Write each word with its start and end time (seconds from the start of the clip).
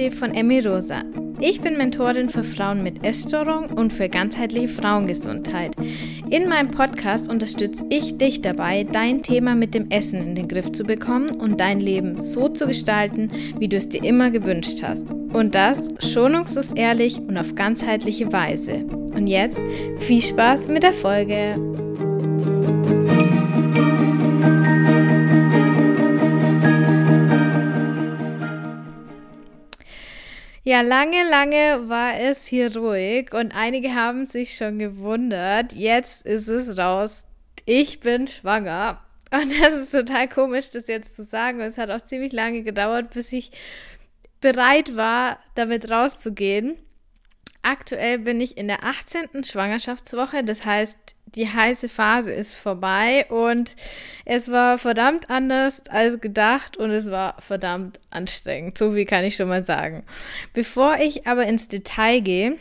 heute 0.00 0.16
von 0.16 0.34
Emmy 0.34 0.60
Rosa. 0.60 1.02
Ich 1.40 1.60
bin 1.60 1.76
Mentorin 1.76 2.28
für 2.28 2.44
Frauen 2.44 2.82
mit 2.82 3.04
Essstörung 3.04 3.66
und 3.70 3.92
für 3.92 4.08
ganzheitliche 4.08 4.68
Frauengesundheit. 4.68 5.74
In 6.30 6.48
meinem 6.48 6.70
Podcast 6.70 7.28
unterstütze 7.28 7.84
ich 7.90 8.16
dich 8.16 8.40
dabei, 8.40 8.84
dein 8.84 9.22
Thema 9.22 9.54
mit 9.54 9.74
dem 9.74 9.90
Essen 9.90 10.22
in 10.22 10.34
den 10.34 10.48
Griff 10.48 10.72
zu 10.72 10.84
bekommen 10.84 11.30
und 11.30 11.60
dein 11.60 11.80
Leben 11.80 12.22
so 12.22 12.48
zu 12.48 12.66
gestalten, 12.66 13.30
wie 13.58 13.68
du 13.68 13.76
es 13.76 13.88
dir 13.88 14.02
immer 14.02 14.30
gewünscht 14.30 14.82
hast. 14.82 15.12
Und 15.12 15.54
das 15.54 15.88
schonungslos 15.98 16.72
ehrlich 16.72 17.18
und 17.18 17.36
auf 17.36 17.54
ganzheitliche 17.54 18.32
Weise. 18.32 18.84
Und 19.14 19.26
jetzt 19.26 19.60
viel 19.98 20.22
Spaß 20.22 20.68
mit 20.68 20.82
der 20.82 20.94
Folge. 20.94 21.56
Ja, 30.70 30.82
lange, 30.82 31.28
lange 31.28 31.88
war 31.88 32.14
es 32.14 32.46
hier 32.46 32.76
ruhig 32.76 33.34
und 33.34 33.50
einige 33.50 33.92
haben 33.96 34.28
sich 34.28 34.54
schon 34.54 34.78
gewundert. 34.78 35.72
Jetzt 35.72 36.24
ist 36.24 36.46
es 36.46 36.78
raus. 36.78 37.24
Ich 37.66 37.98
bin 37.98 38.28
schwanger. 38.28 39.00
Und 39.32 39.50
das 39.60 39.74
ist 39.74 39.90
total 39.90 40.28
komisch, 40.28 40.70
das 40.70 40.86
jetzt 40.86 41.16
zu 41.16 41.24
sagen. 41.24 41.58
es 41.58 41.76
hat 41.76 41.90
auch 41.90 42.02
ziemlich 42.02 42.32
lange 42.32 42.62
gedauert, 42.62 43.10
bis 43.10 43.32
ich 43.32 43.50
bereit 44.40 44.94
war, 44.94 45.40
damit 45.56 45.90
rauszugehen. 45.90 46.76
Aktuell 47.62 48.18
bin 48.18 48.40
ich 48.40 48.56
in 48.56 48.68
der 48.68 48.84
18. 48.84 49.44
Schwangerschaftswoche, 49.44 50.44
das 50.44 50.64
heißt, 50.64 50.98
die 51.34 51.48
heiße 51.48 51.88
Phase 51.88 52.32
ist 52.32 52.56
vorbei 52.56 53.26
und 53.28 53.76
es 54.24 54.50
war 54.50 54.78
verdammt 54.78 55.30
anders 55.30 55.82
als 55.88 56.20
gedacht 56.20 56.76
und 56.76 56.90
es 56.90 57.10
war 57.10 57.40
verdammt 57.40 58.00
anstrengend. 58.10 58.78
So 58.78 58.92
viel 58.92 59.04
kann 59.04 59.24
ich 59.24 59.36
schon 59.36 59.48
mal 59.48 59.64
sagen. 59.64 60.02
Bevor 60.54 60.96
ich 60.96 61.26
aber 61.26 61.46
ins 61.46 61.68
Detail 61.68 62.20
gehe, 62.20 62.56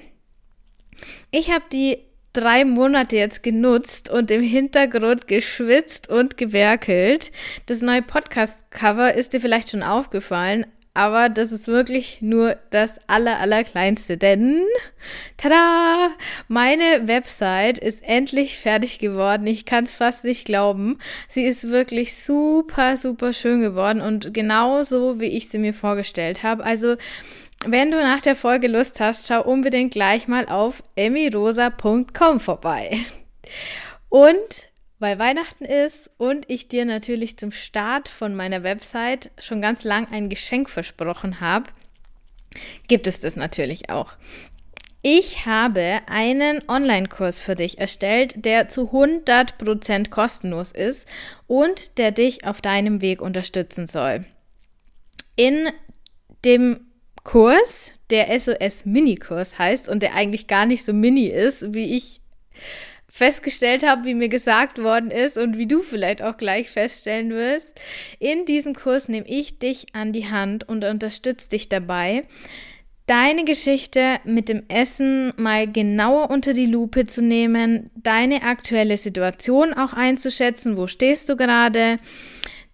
ich 1.32 1.50
habe 1.50 1.66
die 1.72 2.00
drei 2.34 2.64
Monate 2.64 3.16
jetzt 3.16 3.42
genutzt 3.42 4.10
und 4.10 4.30
im 4.30 4.44
Hintergrund 4.44 5.28
geschwitzt 5.28 6.10
und 6.10 6.38
gewerkelt. 6.38 7.32
Das 7.66 7.82
neue 7.82 8.04
Podcast-Cover 8.04 9.14
ist 9.14 9.34
dir 9.34 9.42
vielleicht 9.42 9.72
schon 9.72 9.84
aufgefallen, 9.84 10.66
aber 10.94 11.30
das 11.30 11.52
ist 11.52 11.68
wirklich 11.68 12.18
nur 12.22 12.58
das 12.72 13.00
aller, 13.08 13.40
allerkleinste, 13.40 14.18
denn, 14.18 14.64
tada, 15.38 16.10
meine 16.48 17.08
Website 17.08 17.78
ist 17.78 18.04
endlich 18.04 18.58
fertig 18.58 19.00
geworden. 19.00 19.48
Ich 19.48 19.66
kann 19.66 19.86
es 19.86 19.96
fast 19.96 20.24
nicht 20.24 20.46
glauben. 20.46 20.98
Sie 21.28 21.44
ist 21.44 21.70
wirklich 21.70 22.16
super, 22.16 22.98
super 22.98 23.34
schön 23.34 23.62
geworden 23.62 24.02
und 24.02 24.34
genauso, 24.34 25.20
wie 25.20 25.38
ich 25.38 25.50
sie 25.50 25.60
mir 25.60 25.74
vorgestellt 25.74 26.44
habe. 26.44 26.64
Also, 26.64 26.96
wenn 27.66 27.92
du 27.92 27.98
nach 27.98 28.22
der 28.22 28.36
Folge 28.36 28.68
Lust 28.68 29.00
hast, 29.00 29.28
schau 29.28 29.44
unbedingt 29.44 29.94
gleich 29.94 30.28
mal 30.28 30.48
auf 30.48 30.82
emirosa.com 30.96 32.40
vorbei. 32.40 32.98
Und 34.10 34.69
weil 35.00 35.18
Weihnachten 35.18 35.66
ist 35.66 36.12
und 36.18 36.50
ich 36.50 36.68
dir 36.68 36.86
natürlich 36.86 37.38
zum 37.38 37.52
Start 37.52 38.10
von 38.10 38.36
meiner 38.36 38.64
Website 38.64 39.32
schon 39.40 39.62
ganz 39.62 39.84
lang 39.84 40.08
ein 40.12 40.30
Geschenk 40.30 40.70
versprochen 40.70 41.40
habe, 41.40 41.72
gibt 42.88 43.08
es 43.08 43.20
das 43.20 43.36
natürlich 43.36 43.90
auch. 43.90 44.18
Ich 45.02 45.46
habe 45.46 46.02
einen 46.08 46.62
Online-Kurs 46.68 47.40
für 47.40 47.56
dich 47.56 47.78
erstellt, 47.78 48.44
der 48.44 48.68
zu 48.68 48.92
100% 48.92 50.10
kostenlos 50.10 50.74
ist 50.74 51.08
und 51.48 51.98
der 51.98 52.12
dich 52.12 52.46
auf 52.46 52.60
deinem 52.60 53.02
Weg 53.02 53.22
unterstützen 53.22 53.88
soll. 53.88 54.26
In 55.38 55.70
dem 56.44 56.82
Kurs, 57.24 57.94
der 58.10 58.38
SOS 58.38 58.86
Mini-Kurs 58.86 59.58
heißt 59.58 59.88
und 59.88 60.04
der 60.04 60.16
eigentlich 60.16 60.48
gar 60.48 60.66
nicht 60.66 60.84
so 60.84 60.92
mini 60.92 61.28
ist, 61.28 61.74
wie 61.74 61.96
ich 61.96 62.20
festgestellt 63.10 63.86
habe, 63.86 64.06
wie 64.06 64.14
mir 64.14 64.30
gesagt 64.30 64.82
worden 64.82 65.12
ist 65.12 65.38
und 65.38 65.58
wie 65.58 65.68
du 65.68 65.82
vielleicht 65.82 66.22
auch 66.22 66.38
gleich 66.38 66.70
feststellen 66.70 67.32
wirst. 67.32 67.80
In 68.20 68.46
diesem 68.46 68.76
Kurs 68.76 69.10
nehme 69.10 69.28
ich 69.28 69.60
dich 69.60 69.88
an 69.94 70.14
die 70.14 70.30
Hand 70.30 70.70
und 70.70 70.86
unterstütze 70.86 71.50
dich 71.50 71.68
dabei, 71.70 72.24
deine 73.08 73.44
Geschichte 73.44 74.20
mit 74.24 74.50
dem 74.50 74.64
Essen 74.68 75.34
mal 75.38 75.70
genauer 75.70 76.30
unter 76.30 76.54
die 76.54 76.68
Lupe 76.68 77.08
zu 77.08 77.24
nehmen, 77.24 77.90
deine 77.96 78.44
aktuelle 78.44 78.98
Situation 78.98 79.74
auch 79.74 79.94
einzuschätzen, 79.94 80.78
wo 80.78 80.86
stehst 80.86 81.28
du 81.28 81.36
gerade. 81.36 81.98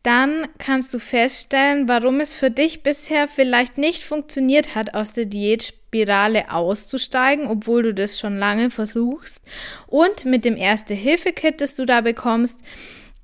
Dann 0.04 0.48
kannst 0.58 0.94
du 0.94 1.00
feststellen, 1.00 1.88
warum 1.88 2.20
es 2.20 2.36
für 2.36 2.52
dich 2.52 2.84
bisher 2.84 3.28
vielleicht 3.28 3.78
nicht 3.78 4.04
funktioniert 4.04 4.76
hat, 4.76 4.94
aus 4.94 5.14
der 5.14 5.26
Diät 5.26 5.74
Spirale 5.96 6.52
auszusteigen, 6.52 7.48
obwohl 7.48 7.84
du 7.84 7.94
das 7.94 8.20
schon 8.20 8.38
lange 8.38 8.70
versuchst. 8.70 9.42
Und 9.88 10.26
mit 10.26 10.44
dem 10.44 10.58
Erste-Hilfe-Kit, 10.58 11.62
das 11.62 11.78
du 11.78 11.86
da 11.86 12.02
bekommst, 12.02 12.64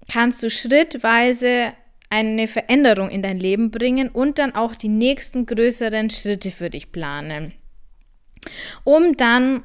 kannst 0.10 0.42
du 0.42 0.50
schrittweise 0.50 1.74
eine 2.10 2.48
Veränderung 2.48 3.10
in 3.10 3.22
dein 3.22 3.40
Leben 3.40 3.72
bringen 3.72 4.08
und 4.08 4.38
dann 4.38 4.56
auch 4.56 4.74
die 4.74 4.88
nächsten 4.88 5.46
größeren 5.46 6.10
Schritte 6.10 6.50
für 6.50 6.70
dich 6.70 6.94
planen. 6.94 7.54
Um 8.86 9.18
dann 9.18 9.64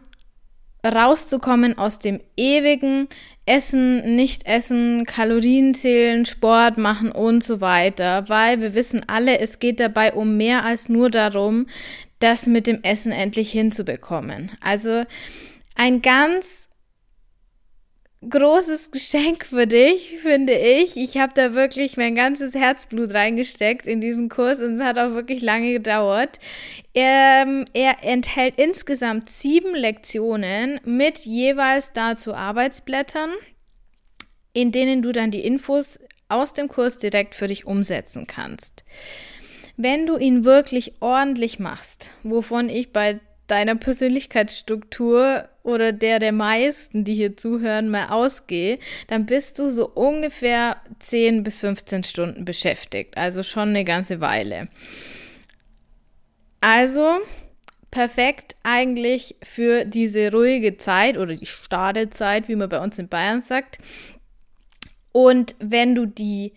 rauszukommen 0.93 1.79
aus 1.79 1.99
dem 1.99 2.21
ewigen 2.37 3.09
Essen, 3.47 4.17
nicht 4.17 4.47
essen, 4.47 5.05
Kalorien 5.07 5.73
zählen, 5.75 6.27
Sport 6.27 6.79
machen 6.79 7.13
und 7.13 7.45
so 7.45 7.61
weiter, 7.61 8.29
weil 8.29 8.61
wir 8.61 8.75
wissen 8.75 9.03
alle, 9.07 9.39
es 9.39 9.61
geht 9.61 9.79
dabei 9.79 10.13
um 10.13 10.37
mehr 10.37 10.65
als 10.65 10.89
nur 10.89 11.11
darum, 11.11 11.67
das 12.19 12.47
mit 12.47 12.67
dem 12.67 12.83
Essen 12.83 13.13
endlich 13.13 13.53
hinzubekommen. 13.53 14.51
Also 14.61 15.05
ein 15.77 16.03
ganz 16.03 16.66
großes 18.28 18.91
Geschenk 18.91 19.47
für 19.47 19.66
dich, 19.66 20.19
finde 20.19 20.54
ich. 20.54 20.97
Ich 20.97 21.19
habe 21.19 21.32
da 21.34 21.54
wirklich 21.54 21.97
mein 21.97 22.15
ganzes 22.15 22.54
Herzblut 22.54 23.12
reingesteckt 23.12 23.87
in 23.87 24.00
diesen 24.00 24.28
Kurs 24.28 24.60
und 24.60 24.75
es 24.75 24.81
hat 24.81 24.99
auch 24.99 25.10
wirklich 25.10 25.43
lange 25.43 25.72
gedauert. 25.72 26.38
Ähm, 26.94 27.66
er 27.72 28.03
enthält 28.03 28.54
insgesamt 28.59 29.31
sieben 29.31 29.75
Lektionen 29.75 30.81
mit 30.84 31.19
jeweils 31.19 31.93
dazu 31.93 32.34
Arbeitsblättern, 32.34 33.31
in 34.53 34.72
denen 34.72 35.03
du 35.03 35.12
dann 35.12 35.31
die 35.31 35.44
Infos 35.44 36.00
aus 36.28 36.53
dem 36.53 36.69
Kurs 36.69 36.98
direkt 36.98 37.34
für 37.34 37.47
dich 37.47 37.66
umsetzen 37.66 38.27
kannst. 38.27 38.84
Wenn 39.77 40.06
du 40.06 40.16
ihn 40.16 40.44
wirklich 40.44 40.94
ordentlich 41.00 41.59
machst, 41.59 42.10
wovon 42.22 42.71
ich 42.71 42.93
bei 42.93 43.21
deiner 43.47 43.75
Persönlichkeitsstruktur 43.77 45.49
oder 45.62 45.93
der 45.93 46.19
der 46.19 46.33
meisten, 46.33 47.05
die 47.05 47.15
hier 47.15 47.37
zuhören, 47.37 47.89
mal 47.89 48.09
ausgehe, 48.09 48.79
dann 49.09 49.27
bist 49.27 49.59
du 49.59 49.71
so 49.71 49.89
ungefähr 49.89 50.77
10 50.99 51.43
bis 51.43 51.61
15 51.61 52.05
Stunden 52.05 52.45
beschäftigt. 52.45 53.17
Also 53.17 53.43
schon 53.43 53.71
eine 53.71 53.84
ganze 53.84 54.21
Weile. 54.21 54.69
Also 56.61 57.19
perfekt 57.91 58.57
eigentlich 58.62 59.37
für 59.43 59.84
diese 59.84 60.31
ruhige 60.33 60.77
Zeit 60.77 61.17
oder 61.17 61.34
die 61.34 61.47
Stadezeit, 61.47 62.49
wie 62.49 62.57
man 62.57 62.69
bei 62.69 62.81
uns 62.81 62.99
in 62.99 63.09
Bayern 63.09 63.43
sagt. 63.43 63.78
Und 65.13 65.55
wenn 65.61 65.95
du 65.95 66.07
die 66.07 66.53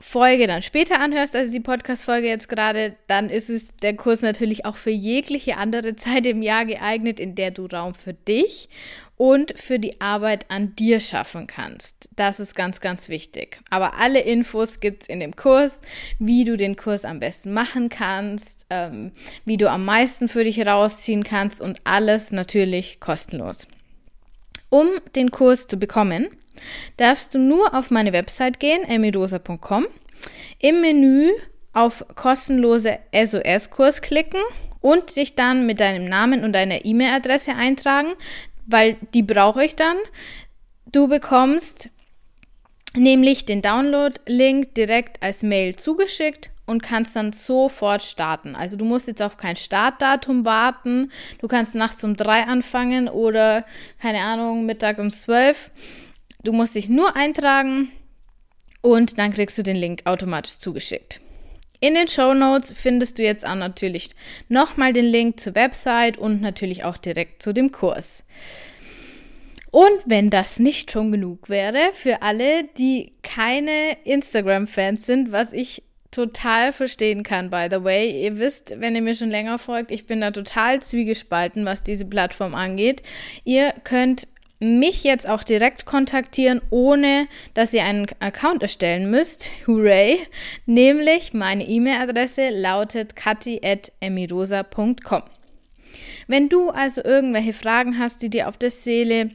Folge 0.00 0.46
dann 0.46 0.62
später 0.62 1.00
anhörst, 1.00 1.34
also 1.34 1.52
die 1.52 1.58
Podcast-Folge 1.58 2.28
jetzt 2.28 2.48
gerade, 2.48 2.94
dann 3.08 3.28
ist 3.28 3.50
es 3.50 3.68
der 3.82 3.96
Kurs 3.96 4.22
natürlich 4.22 4.64
auch 4.64 4.76
für 4.76 4.90
jegliche 4.90 5.56
andere 5.56 5.96
Zeit 5.96 6.24
im 6.26 6.40
Jahr 6.40 6.64
geeignet, 6.66 7.18
in 7.18 7.34
der 7.34 7.50
du 7.50 7.66
Raum 7.66 7.94
für 7.94 8.14
dich 8.14 8.68
und 9.16 9.58
für 9.58 9.80
die 9.80 10.00
Arbeit 10.00 10.48
an 10.50 10.76
dir 10.76 11.00
schaffen 11.00 11.48
kannst. 11.48 12.08
Das 12.14 12.38
ist 12.38 12.54
ganz, 12.54 12.80
ganz 12.80 13.08
wichtig. 13.08 13.60
Aber 13.70 13.94
alle 13.94 14.20
Infos 14.20 14.78
gibt 14.78 15.02
es 15.02 15.08
in 15.08 15.18
dem 15.18 15.34
Kurs, 15.34 15.80
wie 16.20 16.44
du 16.44 16.56
den 16.56 16.76
Kurs 16.76 17.04
am 17.04 17.18
besten 17.18 17.52
machen 17.52 17.88
kannst, 17.88 18.66
ähm, 18.70 19.10
wie 19.44 19.56
du 19.56 19.68
am 19.68 19.84
meisten 19.84 20.28
für 20.28 20.44
dich 20.44 20.64
rausziehen 20.64 21.24
kannst 21.24 21.60
und 21.60 21.80
alles 21.82 22.30
natürlich 22.30 23.00
kostenlos. 23.00 23.66
Um 24.70 24.88
den 25.14 25.30
Kurs 25.30 25.66
zu 25.66 25.78
bekommen, 25.78 26.28
darfst 26.96 27.34
du 27.34 27.38
nur 27.38 27.74
auf 27.74 27.90
meine 27.90 28.12
Website 28.12 28.60
gehen, 28.60 28.84
emidosa.com, 28.84 29.86
im 30.58 30.80
Menü 30.80 31.30
auf 31.72 32.04
kostenlose 32.14 32.98
SOS-Kurs 33.14 34.00
klicken 34.00 34.40
und 34.80 35.16
dich 35.16 35.34
dann 35.34 35.66
mit 35.66 35.80
deinem 35.80 36.04
Namen 36.04 36.44
und 36.44 36.52
deiner 36.52 36.84
E-Mail-Adresse 36.84 37.54
eintragen, 37.54 38.14
weil 38.66 38.96
die 39.14 39.22
brauche 39.22 39.64
ich 39.64 39.76
dann. 39.76 39.96
Du 40.86 41.08
bekommst 41.08 41.90
nämlich 42.96 43.46
den 43.46 43.62
Download-Link 43.62 44.74
direkt 44.74 45.22
als 45.22 45.42
Mail 45.42 45.76
zugeschickt 45.76 46.50
und 46.68 46.82
kannst 46.82 47.16
dann 47.16 47.32
sofort 47.32 48.02
starten. 48.02 48.54
Also 48.54 48.76
du 48.76 48.84
musst 48.84 49.08
jetzt 49.08 49.22
auf 49.22 49.38
kein 49.38 49.56
Startdatum 49.56 50.44
warten. 50.44 51.10
Du 51.40 51.48
kannst 51.48 51.74
nachts 51.74 52.04
um 52.04 52.14
drei 52.14 52.44
anfangen 52.44 53.08
oder 53.08 53.64
keine 54.00 54.20
Ahnung, 54.20 54.66
Mittag 54.66 54.98
um 54.98 55.10
zwölf. 55.10 55.70
Du 56.44 56.52
musst 56.52 56.74
dich 56.74 56.90
nur 56.90 57.16
eintragen 57.16 57.90
und 58.82 59.18
dann 59.18 59.32
kriegst 59.32 59.56
du 59.56 59.62
den 59.62 59.76
Link 59.76 60.02
automatisch 60.04 60.58
zugeschickt. 60.58 61.20
In 61.80 61.94
den 61.94 62.08
Show 62.08 62.34
Notes 62.34 62.72
findest 62.76 63.18
du 63.18 63.22
jetzt 63.22 63.46
auch 63.46 63.54
natürlich 63.54 64.10
nochmal 64.48 64.92
den 64.92 65.06
Link 65.06 65.40
zur 65.40 65.54
Website 65.54 66.18
und 66.18 66.42
natürlich 66.42 66.84
auch 66.84 66.98
direkt 66.98 67.42
zu 67.42 67.54
dem 67.54 67.72
Kurs. 67.72 68.24
Und 69.70 70.00
wenn 70.06 70.28
das 70.28 70.58
nicht 70.58 70.90
schon 70.90 71.12
genug 71.12 71.48
wäre, 71.48 71.78
für 71.94 72.22
alle, 72.22 72.64
die 72.64 73.12
keine 73.22 73.96
Instagram-Fans 74.04 75.06
sind, 75.06 75.32
was 75.32 75.52
ich 75.52 75.82
total 76.10 76.72
verstehen 76.72 77.22
kann, 77.22 77.50
by 77.50 77.68
the 77.70 77.84
way. 77.84 78.24
Ihr 78.24 78.38
wisst, 78.38 78.80
wenn 78.80 78.94
ihr 78.94 79.02
mir 79.02 79.14
schon 79.14 79.30
länger 79.30 79.58
folgt, 79.58 79.90
ich 79.90 80.06
bin 80.06 80.20
da 80.20 80.30
total 80.30 80.80
zwiegespalten, 80.80 81.64
was 81.64 81.82
diese 81.82 82.04
Plattform 82.04 82.54
angeht. 82.54 83.02
Ihr 83.44 83.72
könnt 83.84 84.26
mich 84.60 85.04
jetzt 85.04 85.28
auch 85.28 85.44
direkt 85.44 85.86
kontaktieren, 85.86 86.60
ohne 86.70 87.28
dass 87.54 87.72
ihr 87.72 87.84
einen 87.84 88.06
Account 88.20 88.62
erstellen 88.62 89.10
müsst. 89.10 89.50
Hooray! 89.66 90.18
Nämlich 90.66 91.32
meine 91.32 91.64
E-Mail-Adresse 91.64 92.50
lautet 92.50 93.14
kati.emirosa.com. 93.14 95.22
Wenn 96.26 96.48
du 96.48 96.70
also 96.70 97.04
irgendwelche 97.04 97.52
Fragen 97.52 97.98
hast, 97.98 98.22
die 98.22 98.30
dir 98.30 98.48
auf 98.48 98.56
der 98.56 98.70
Seele 98.70 99.30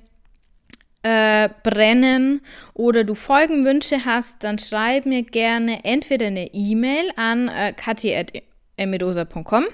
äh, 1.04 1.50
brennen 1.64 2.42
oder 2.74 3.04
du 3.04 3.14
Folgenwünsche 3.16 4.06
hast, 4.06 4.44
dann 4.44 4.58
schreib 4.58 5.06
mir 5.06 5.24
gerne 5.24 5.84
entweder 5.84 6.28
eine 6.28 6.54
E-Mail 6.54 7.12
an 7.16 7.50
äh, 7.50 7.74
kati.emirosa.com 7.74 9.66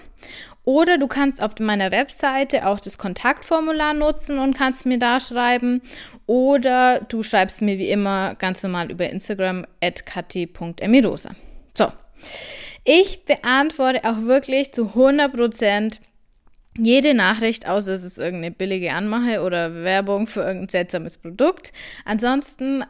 oder 0.65 0.97
du 0.97 1.07
kannst 1.07 1.41
auf 1.41 1.53
meiner 1.59 1.91
Webseite 1.91 2.67
auch 2.67 2.79
das 2.79 2.97
Kontaktformular 2.97 3.93
nutzen 3.93 4.37
und 4.37 4.55
kannst 4.55 4.85
mir 4.85 4.99
da 4.99 5.19
schreiben. 5.19 5.81
Oder 6.27 6.99
du 6.99 7.23
schreibst 7.23 7.61
mir 7.61 7.79
wie 7.79 7.89
immer 7.89 8.35
ganz 8.35 8.61
normal 8.61 8.91
über 8.91 9.09
Instagram 9.09 9.65
at 9.81 10.05
kati.emirosa. 10.05 11.31
So, 11.75 11.87
ich 12.83 13.25
beantworte 13.25 14.03
auch 14.03 14.21
wirklich 14.23 14.73
zu 14.73 14.89
100 14.89 15.33
Prozent 15.33 16.01
jede 16.77 17.13
Nachricht, 17.13 17.67
außer 17.67 17.93
es 17.93 18.03
ist 18.03 18.17
irgendeine 18.17 18.51
billige 18.51 18.93
Anmache 18.93 19.41
oder 19.41 19.83
Werbung 19.83 20.27
für 20.27 20.41
irgendein 20.41 20.69
seltsames 20.69 21.17
Produkt. 21.17 21.73
Ansonsten 22.05 22.83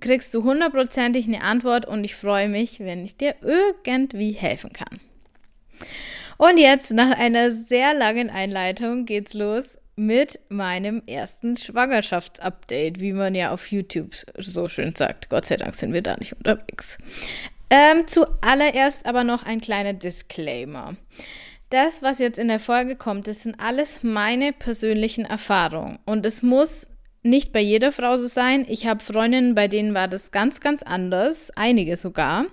kriegst 0.00 0.32
du 0.34 0.44
hundertprozentig 0.44 1.26
eine 1.26 1.42
Antwort 1.42 1.86
und 1.86 2.04
ich 2.04 2.14
freue 2.14 2.48
mich, 2.48 2.80
wenn 2.80 3.04
ich 3.04 3.16
dir 3.16 3.34
irgendwie 3.42 4.32
helfen 4.32 4.72
kann. 4.72 5.00
Und 6.36 6.58
jetzt, 6.58 6.92
nach 6.92 7.18
einer 7.18 7.50
sehr 7.50 7.92
langen 7.92 8.30
Einleitung, 8.30 9.04
geht's 9.04 9.34
los 9.34 9.76
mit 9.96 10.40
meinem 10.48 11.02
ersten 11.06 11.56
Schwangerschaftsupdate, 11.56 13.00
wie 13.00 13.12
man 13.12 13.34
ja 13.34 13.52
auf 13.52 13.70
YouTube 13.70 14.14
so 14.38 14.66
schön 14.66 14.94
sagt. 14.94 15.28
Gott 15.28 15.44
sei 15.44 15.56
Dank 15.56 15.74
sind 15.74 15.92
wir 15.92 16.00
da 16.00 16.16
nicht 16.16 16.32
unterwegs. 16.32 16.96
Ähm, 17.68 18.06
zuallererst 18.06 19.04
aber 19.04 19.24
noch 19.24 19.42
ein 19.42 19.60
kleiner 19.60 19.92
Disclaimer. 19.92 20.96
Das, 21.70 22.02
was 22.02 22.18
jetzt 22.18 22.38
in 22.38 22.48
der 22.48 22.58
Folge 22.58 22.96
kommt, 22.96 23.28
das 23.28 23.44
sind 23.44 23.60
alles 23.60 24.00
meine 24.02 24.52
persönlichen 24.52 25.24
Erfahrungen. 25.24 26.00
Und 26.04 26.26
es 26.26 26.42
muss 26.42 26.88
nicht 27.22 27.52
bei 27.52 27.60
jeder 27.60 27.92
Frau 27.92 28.18
so 28.18 28.26
sein. 28.26 28.66
Ich 28.68 28.86
habe 28.86 29.04
Freundinnen, 29.04 29.54
bei 29.54 29.68
denen 29.68 29.94
war 29.94 30.08
das 30.08 30.32
ganz, 30.32 30.60
ganz 30.60 30.82
anders. 30.82 31.52
Einige 31.54 31.96
sogar. 31.96 32.46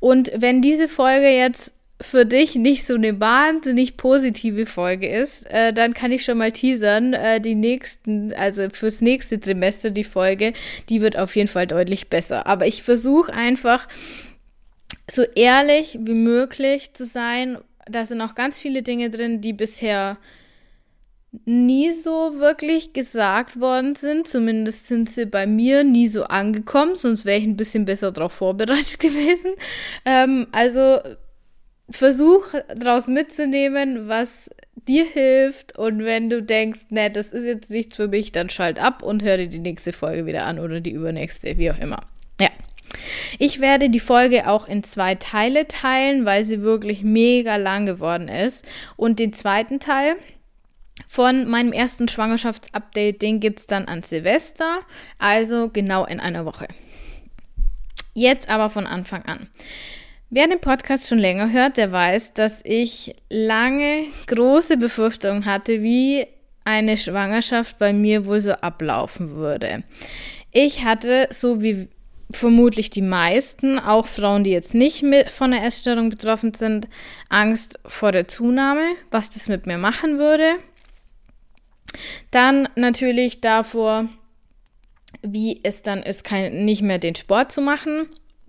Und 0.00 0.32
wenn 0.34 0.62
diese 0.62 0.88
Folge 0.88 1.28
jetzt 1.28 1.74
für 2.00 2.26
dich 2.26 2.56
nicht 2.56 2.86
so 2.86 2.94
eine 2.94 3.20
wahnsinnig 3.20 3.96
positive 3.96 4.66
Folge 4.66 5.08
ist, 5.08 5.46
äh, 5.50 5.72
dann 5.72 5.94
kann 5.94 6.12
ich 6.12 6.24
schon 6.24 6.38
mal 6.38 6.52
teasern, 6.52 7.14
äh, 7.14 7.40
die 7.40 7.54
nächsten, 7.54 8.34
also 8.34 8.68
fürs 8.70 9.00
nächste 9.00 9.40
Trimester 9.40 9.90
die 9.90 10.04
Folge, 10.04 10.52
die 10.88 11.00
wird 11.00 11.16
auf 11.16 11.36
jeden 11.36 11.48
Fall 11.48 11.66
deutlich 11.66 12.08
besser. 12.08 12.46
Aber 12.46 12.66
ich 12.66 12.82
versuche 12.82 13.32
einfach 13.32 13.88
so 15.10 15.22
ehrlich 15.22 15.98
wie 16.02 16.14
möglich 16.14 16.92
zu 16.92 17.06
sein, 17.06 17.58
da 17.86 18.04
sind 18.04 18.20
auch 18.20 18.34
ganz 18.34 18.58
viele 18.58 18.82
Dinge 18.82 19.10
drin, 19.10 19.40
die 19.40 19.52
bisher 19.52 20.18
nie 21.44 21.92
so 21.92 22.38
wirklich 22.38 22.92
gesagt 22.92 23.60
worden 23.60 23.94
sind. 23.94 24.26
Zumindest 24.26 24.86
sind 24.86 25.08
sie 25.10 25.26
bei 25.26 25.46
mir 25.46 25.84
nie 25.84 26.06
so 26.06 26.24
angekommen, 26.24 26.96
sonst 26.96 27.24
wäre 27.24 27.38
ich 27.38 27.44
ein 27.44 27.56
bisschen 27.56 27.84
besser 27.84 28.12
darauf 28.12 28.32
vorbereitet 28.32 28.98
gewesen. 28.98 29.52
Ähm, 30.04 30.46
also 30.52 31.00
versuch 31.88 32.46
daraus 32.74 33.06
mitzunehmen, 33.06 34.08
was 34.08 34.50
dir 34.74 35.04
hilft. 35.04 35.78
Und 35.78 36.04
wenn 36.04 36.30
du 36.30 36.42
denkst, 36.42 36.86
ne, 36.90 37.10
das 37.10 37.30
ist 37.30 37.44
jetzt 37.44 37.70
nichts 37.70 37.96
für 37.96 38.08
mich, 38.08 38.32
dann 38.32 38.48
schalt 38.48 38.82
ab 38.82 39.02
und 39.02 39.22
hör 39.22 39.36
dir 39.36 39.48
die 39.48 39.58
nächste 39.58 39.92
Folge 39.92 40.26
wieder 40.26 40.44
an 40.44 40.58
oder 40.58 40.80
die 40.80 40.90
übernächste, 40.90 41.58
wie 41.58 41.70
auch 41.70 41.78
immer. 41.78 42.00
Ja. 42.40 42.50
Ich 43.38 43.60
werde 43.60 43.90
die 43.90 44.00
Folge 44.00 44.48
auch 44.48 44.66
in 44.66 44.82
zwei 44.82 45.14
Teile 45.14 45.68
teilen, 45.68 46.24
weil 46.24 46.44
sie 46.44 46.62
wirklich 46.62 47.02
mega 47.02 47.56
lang 47.56 47.86
geworden 47.86 48.28
ist. 48.28 48.64
Und 48.96 49.18
den 49.18 49.32
zweiten 49.32 49.80
Teil 49.80 50.16
von 51.06 51.48
meinem 51.48 51.72
ersten 51.72 52.08
Schwangerschaftsupdate, 52.08 53.20
den 53.20 53.40
gibt 53.40 53.60
es 53.60 53.66
dann 53.66 53.86
an 53.86 54.02
Silvester, 54.02 54.80
also 55.18 55.68
genau 55.68 56.06
in 56.06 56.20
einer 56.20 56.44
Woche. 56.44 56.68
Jetzt 58.14 58.48
aber 58.48 58.70
von 58.70 58.86
Anfang 58.86 59.22
an. 59.26 59.48
Wer 60.30 60.48
den 60.48 60.60
Podcast 60.60 61.08
schon 61.08 61.18
länger 61.18 61.52
hört, 61.52 61.76
der 61.76 61.92
weiß, 61.92 62.34
dass 62.34 62.60
ich 62.64 63.14
lange 63.30 64.06
große 64.26 64.76
Befürchtungen 64.76 65.44
hatte, 65.44 65.82
wie 65.82 66.26
eine 66.64 66.96
Schwangerschaft 66.96 67.78
bei 67.78 67.92
mir 67.92 68.24
wohl 68.24 68.40
so 68.40 68.52
ablaufen 68.52 69.36
würde. 69.36 69.84
Ich 70.50 70.82
hatte, 70.82 71.28
so 71.30 71.62
wie 71.62 71.88
vermutlich 72.30 72.90
die 72.90 73.02
meisten, 73.02 73.78
auch 73.78 74.06
Frauen, 74.06 74.44
die 74.44 74.50
jetzt 74.50 74.74
nicht 74.74 75.04
von 75.30 75.50
der 75.50 75.64
Essstörung 75.64 76.08
betroffen 76.08 76.54
sind, 76.54 76.88
Angst 77.28 77.78
vor 77.86 78.12
der 78.12 78.28
Zunahme, 78.28 78.84
was 79.10 79.30
das 79.30 79.48
mit 79.48 79.66
mir 79.66 79.78
machen 79.78 80.18
würde. 80.18 80.56
Dann 82.30 82.68
natürlich 82.74 83.40
davor, 83.40 84.08
wie 85.22 85.60
es 85.62 85.82
dann 85.82 86.02
ist, 86.02 86.24
kein, 86.24 86.64
nicht 86.64 86.82
mehr 86.82 86.98
den 86.98 87.14
Sport 87.14 87.52
zu 87.52 87.60
machen, 87.60 88.08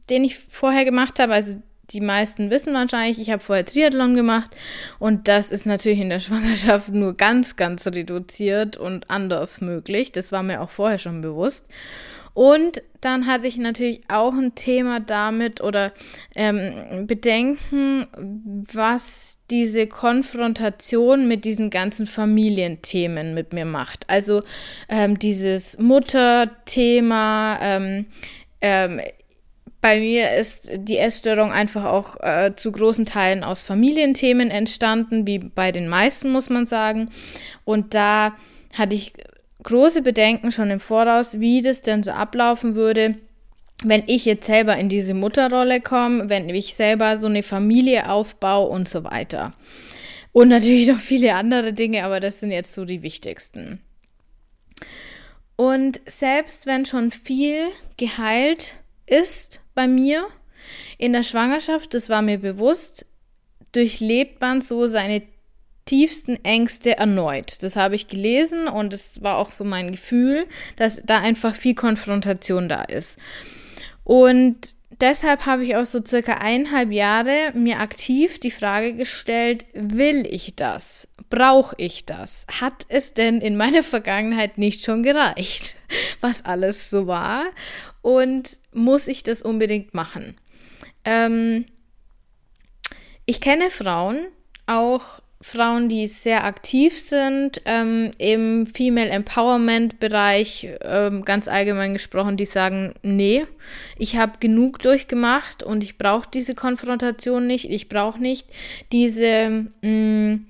den 0.09 0.23
ich 0.23 0.37
vorher 0.37 0.85
gemacht 0.85 1.19
habe. 1.19 1.33
Also 1.33 1.61
die 1.91 2.01
meisten 2.01 2.49
wissen 2.51 2.73
wahrscheinlich, 2.73 3.19
ich 3.19 3.29
habe 3.29 3.43
vorher 3.43 3.65
Triathlon 3.65 4.15
gemacht 4.15 4.55
und 4.99 5.27
das 5.27 5.51
ist 5.51 5.65
natürlich 5.65 5.99
in 5.99 6.09
der 6.09 6.19
Schwangerschaft 6.19 6.89
nur 6.89 7.15
ganz, 7.15 7.55
ganz 7.55 7.87
reduziert 7.87 8.77
und 8.77 9.09
anders 9.09 9.61
möglich. 9.61 10.11
Das 10.11 10.31
war 10.31 10.43
mir 10.43 10.61
auch 10.61 10.69
vorher 10.69 10.99
schon 10.99 11.21
bewusst. 11.21 11.65
Und 12.33 12.83
dann 13.01 13.25
hatte 13.25 13.47
ich 13.47 13.57
natürlich 13.57 14.01
auch 14.09 14.33
ein 14.33 14.53
Thema 14.53 14.99
damit 14.99 15.59
oder 15.59 15.91
ähm, 16.35 17.07
Bedenken, 17.07 18.05
was 18.71 19.39
diese 19.49 19.87
Konfrontation 19.87 21.27
mit 21.27 21.45
diesen 21.45 21.71
ganzen 21.71 22.05
Familienthemen 22.05 23.33
mit 23.33 23.53
mir 23.53 23.65
macht. 23.65 24.07
Also 24.07 24.43
ähm, 24.87 25.17
dieses 25.17 25.79
Mutterthema, 25.79 27.57
ähm, 27.59 28.05
ähm, 28.61 29.01
bei 29.87 30.01
mir 30.01 30.31
ist 30.33 30.69
die 30.75 30.97
Essstörung 30.97 31.53
einfach 31.53 31.85
auch 31.85 32.17
äh, 32.19 32.51
zu 32.57 32.73
großen 32.73 33.05
Teilen 33.05 33.45
aus 33.45 33.61
Familienthemen 33.61 34.51
entstanden, 34.51 35.25
wie 35.25 35.39
bei 35.39 35.71
den 35.71 35.87
meisten, 35.87 36.29
muss 36.29 36.49
man 36.49 36.65
sagen. 36.65 37.09
Und 37.63 37.93
da 37.93 38.35
hatte 38.73 38.95
ich 38.95 39.13
große 39.63 40.01
Bedenken 40.01 40.51
schon 40.51 40.71
im 40.71 40.81
Voraus, 40.81 41.39
wie 41.39 41.61
das 41.61 41.83
denn 41.83 42.03
so 42.03 42.11
ablaufen 42.11 42.75
würde, 42.75 43.15
wenn 43.81 44.03
ich 44.07 44.25
jetzt 44.25 44.47
selber 44.47 44.75
in 44.75 44.89
diese 44.89 45.13
Mutterrolle 45.13 45.79
komme, 45.79 46.27
wenn 46.27 46.49
ich 46.49 46.75
selber 46.75 47.17
so 47.17 47.27
eine 47.27 47.41
Familie 47.41 48.09
aufbaue 48.09 48.67
und 48.67 48.89
so 48.89 49.05
weiter. 49.05 49.53
Und 50.33 50.49
natürlich 50.49 50.89
noch 50.89 50.99
viele 50.99 51.33
andere 51.33 51.71
Dinge, 51.71 52.03
aber 52.03 52.19
das 52.19 52.41
sind 52.41 52.51
jetzt 52.51 52.73
so 52.73 52.83
die 52.83 53.03
wichtigsten. 53.03 53.79
Und 55.55 56.01
selbst 56.07 56.65
wenn 56.65 56.85
schon 56.85 57.11
viel 57.11 57.69
geheilt 57.95 58.75
ist 59.07 59.61
bei 59.73 59.87
mir 59.87 60.27
in 60.97 61.13
der 61.13 61.23
Schwangerschaft, 61.23 61.93
das 61.93 62.09
war 62.09 62.21
mir 62.21 62.37
bewusst, 62.37 63.05
durchlebt 63.71 64.41
man 64.41 64.61
so 64.61 64.87
seine 64.87 65.23
tiefsten 65.85 66.43
Ängste 66.43 66.97
erneut. 66.97 67.63
Das 67.63 67.75
habe 67.75 67.95
ich 67.95 68.07
gelesen 68.07 68.67
und 68.67 68.93
es 68.93 69.21
war 69.23 69.37
auch 69.37 69.51
so 69.51 69.63
mein 69.63 69.91
Gefühl, 69.91 70.45
dass 70.75 71.01
da 71.03 71.19
einfach 71.19 71.55
viel 71.55 71.75
Konfrontation 71.75 72.69
da 72.69 72.83
ist. 72.83 73.17
Und 74.03 74.75
deshalb 75.01 75.45
habe 75.45 75.63
ich 75.63 75.75
auch 75.75 75.85
so 75.85 76.01
circa 76.05 76.35
eineinhalb 76.35 76.91
Jahre 76.91 77.51
mir 77.53 77.79
aktiv 77.79 78.39
die 78.39 78.51
Frage 78.51 78.93
gestellt, 78.93 79.65
will 79.73 80.25
ich 80.29 80.55
das? 80.55 81.07
Brauche 81.29 81.75
ich 81.77 82.05
das? 82.05 82.45
Hat 82.61 82.85
es 82.89 83.13
denn 83.13 83.41
in 83.41 83.57
meiner 83.57 83.83
Vergangenheit 83.83 84.57
nicht 84.57 84.83
schon 84.83 85.03
gereicht, 85.03 85.75
was 86.21 86.45
alles 86.45 86.89
so 86.89 87.07
war? 87.07 87.45
Und 88.01 88.59
muss 88.77 89.07
ich 89.07 89.23
das 89.23 89.41
unbedingt 89.41 89.93
machen? 89.93 90.35
Ähm, 91.03 91.65
ich 93.25 93.41
kenne 93.41 93.69
Frauen, 93.69 94.27
auch 94.67 95.21
Frauen, 95.39 95.87
die 95.87 96.07
sehr 96.07 96.45
aktiv 96.45 96.99
sind 96.99 97.61
ähm, 97.65 98.11
im 98.17 98.65
Female 98.65 99.09
Empowerment 99.09 99.99
Bereich, 99.99 100.67
ähm, 100.81 101.25
ganz 101.25 101.47
allgemein 101.47 101.93
gesprochen, 101.93 102.37
die 102.37 102.45
sagen, 102.45 102.95
nee, 103.03 103.45
ich 103.97 104.17
habe 104.17 104.39
genug 104.39 104.79
durchgemacht 104.79 105.61
und 105.61 105.83
ich 105.83 105.97
brauche 105.97 106.27
diese 106.33 106.55
Konfrontation 106.55 107.45
nicht, 107.45 107.69
ich 107.69 107.87
brauche 107.87 108.19
nicht 108.19 108.47
diese 108.91 109.67
mh, 109.81 109.89
mm, 109.89 110.47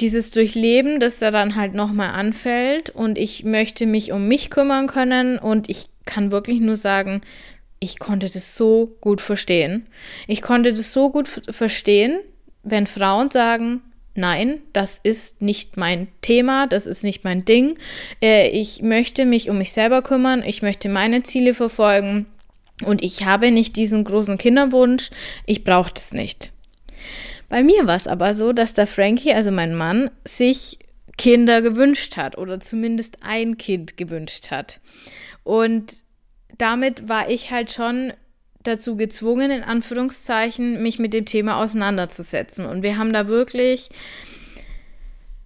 dieses 0.00 0.32
Durchleben, 0.32 0.98
das 0.98 1.18
da 1.18 1.30
dann 1.30 1.54
halt 1.54 1.74
nochmal 1.74 2.10
anfällt 2.10 2.90
und 2.90 3.16
ich 3.16 3.44
möchte 3.44 3.86
mich 3.86 4.12
um 4.12 4.26
mich 4.26 4.50
kümmern 4.50 4.88
können 4.88 5.38
und 5.38 5.70
ich 5.70 5.86
kann 6.04 6.30
wirklich 6.30 6.60
nur 6.60 6.76
sagen, 6.76 7.20
ich 7.80 7.98
konnte 7.98 8.28
das 8.30 8.56
so 8.56 8.96
gut 9.00 9.20
verstehen. 9.20 9.86
Ich 10.26 10.42
konnte 10.42 10.72
das 10.72 10.92
so 10.92 11.10
gut 11.10 11.28
verstehen, 11.28 12.18
wenn 12.62 12.86
Frauen 12.86 13.30
sagen, 13.30 13.82
nein, 14.14 14.60
das 14.72 14.98
ist 15.02 15.42
nicht 15.42 15.76
mein 15.76 16.08
Thema, 16.22 16.66
das 16.66 16.86
ist 16.86 17.04
nicht 17.04 17.24
mein 17.24 17.44
Ding. 17.44 17.78
Äh, 18.22 18.48
ich 18.48 18.82
möchte 18.82 19.26
mich 19.26 19.50
um 19.50 19.58
mich 19.58 19.72
selber 19.72 20.02
kümmern, 20.02 20.42
ich 20.44 20.62
möchte 20.62 20.88
meine 20.88 21.22
Ziele 21.22 21.54
verfolgen 21.54 22.26
und 22.84 23.04
ich 23.04 23.24
habe 23.24 23.50
nicht 23.50 23.76
diesen 23.76 24.04
großen 24.04 24.38
Kinderwunsch, 24.38 25.10
ich 25.46 25.64
brauche 25.64 25.92
das 25.92 26.12
nicht. 26.12 26.52
Bei 27.48 27.62
mir 27.62 27.86
war 27.86 27.96
es 27.96 28.06
aber 28.06 28.34
so, 28.34 28.52
dass 28.52 28.74
der 28.74 28.86
Frankie, 28.86 29.34
also 29.34 29.50
mein 29.50 29.74
Mann, 29.74 30.10
sich 30.24 30.78
Kinder 31.16 31.62
gewünscht 31.62 32.16
hat 32.16 32.36
oder 32.38 32.60
zumindest 32.60 33.18
ein 33.20 33.58
Kind 33.58 33.96
gewünscht 33.96 34.50
hat. 34.50 34.80
Und 35.44 35.92
damit 36.58 37.08
war 37.08 37.30
ich 37.30 37.50
halt 37.50 37.70
schon 37.70 38.12
dazu 38.62 38.96
gezwungen, 38.96 39.50
in 39.50 39.62
Anführungszeichen, 39.62 40.82
mich 40.82 40.98
mit 40.98 41.12
dem 41.12 41.26
Thema 41.26 41.62
auseinanderzusetzen. 41.62 42.66
Und 42.66 42.82
wir 42.82 42.96
haben 42.96 43.12
da 43.12 43.28
wirklich 43.28 43.90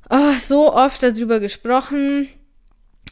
oh, 0.09 0.33
so 0.39 0.73
oft 0.73 1.03
darüber 1.03 1.41
gesprochen 1.41 2.29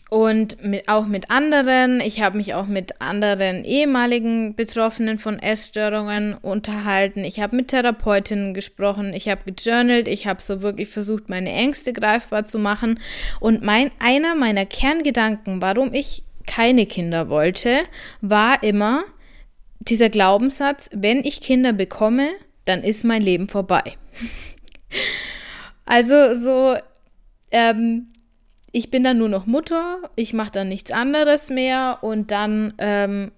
und 0.08 0.62
mit, 0.64 0.88
auch 0.88 1.06
mit 1.06 1.30
anderen. 1.30 2.00
Ich 2.00 2.22
habe 2.22 2.36
mich 2.36 2.54
auch 2.54 2.66
mit 2.66 3.00
anderen 3.00 3.64
ehemaligen 3.64 4.54
Betroffenen 4.54 5.18
von 5.18 5.40
Essstörungen 5.40 6.34
unterhalten. 6.34 7.24
Ich 7.24 7.40
habe 7.40 7.56
mit 7.56 7.68
Therapeutinnen 7.68 8.54
gesprochen. 8.54 9.12
Ich 9.12 9.28
habe 9.28 9.52
gejournalt. 9.52 10.06
Ich 10.06 10.28
habe 10.28 10.40
so 10.40 10.62
wirklich 10.62 10.88
versucht, 10.88 11.28
meine 11.28 11.50
Ängste 11.50 11.92
greifbar 11.92 12.44
zu 12.44 12.60
machen. 12.60 13.00
Und 13.40 13.64
mein, 13.64 13.90
einer 13.98 14.36
meiner 14.36 14.64
Kerngedanken, 14.64 15.60
warum 15.60 15.92
ich 15.92 16.22
keine 16.46 16.86
Kinder 16.86 17.28
wollte, 17.28 17.80
war 18.20 18.62
immer 18.62 19.04
dieser 19.80 20.10
Glaubenssatz, 20.10 20.90
wenn 20.92 21.24
ich 21.24 21.40
Kinder 21.40 21.72
bekomme, 21.72 22.28
dann 22.64 22.82
ist 22.82 23.04
mein 23.04 23.22
Leben 23.22 23.48
vorbei. 23.48 23.82
also 25.86 26.34
so, 26.34 26.76
ähm, 27.50 28.08
ich 28.72 28.90
bin 28.90 29.04
dann 29.04 29.18
nur 29.18 29.28
noch 29.28 29.46
Mutter, 29.46 29.98
ich 30.16 30.32
mache 30.32 30.50
dann 30.50 30.68
nichts 30.68 30.90
anderes 30.90 31.50
mehr 31.50 31.98
und 32.02 32.30
dann 32.30 32.74
ähm, 32.78 33.32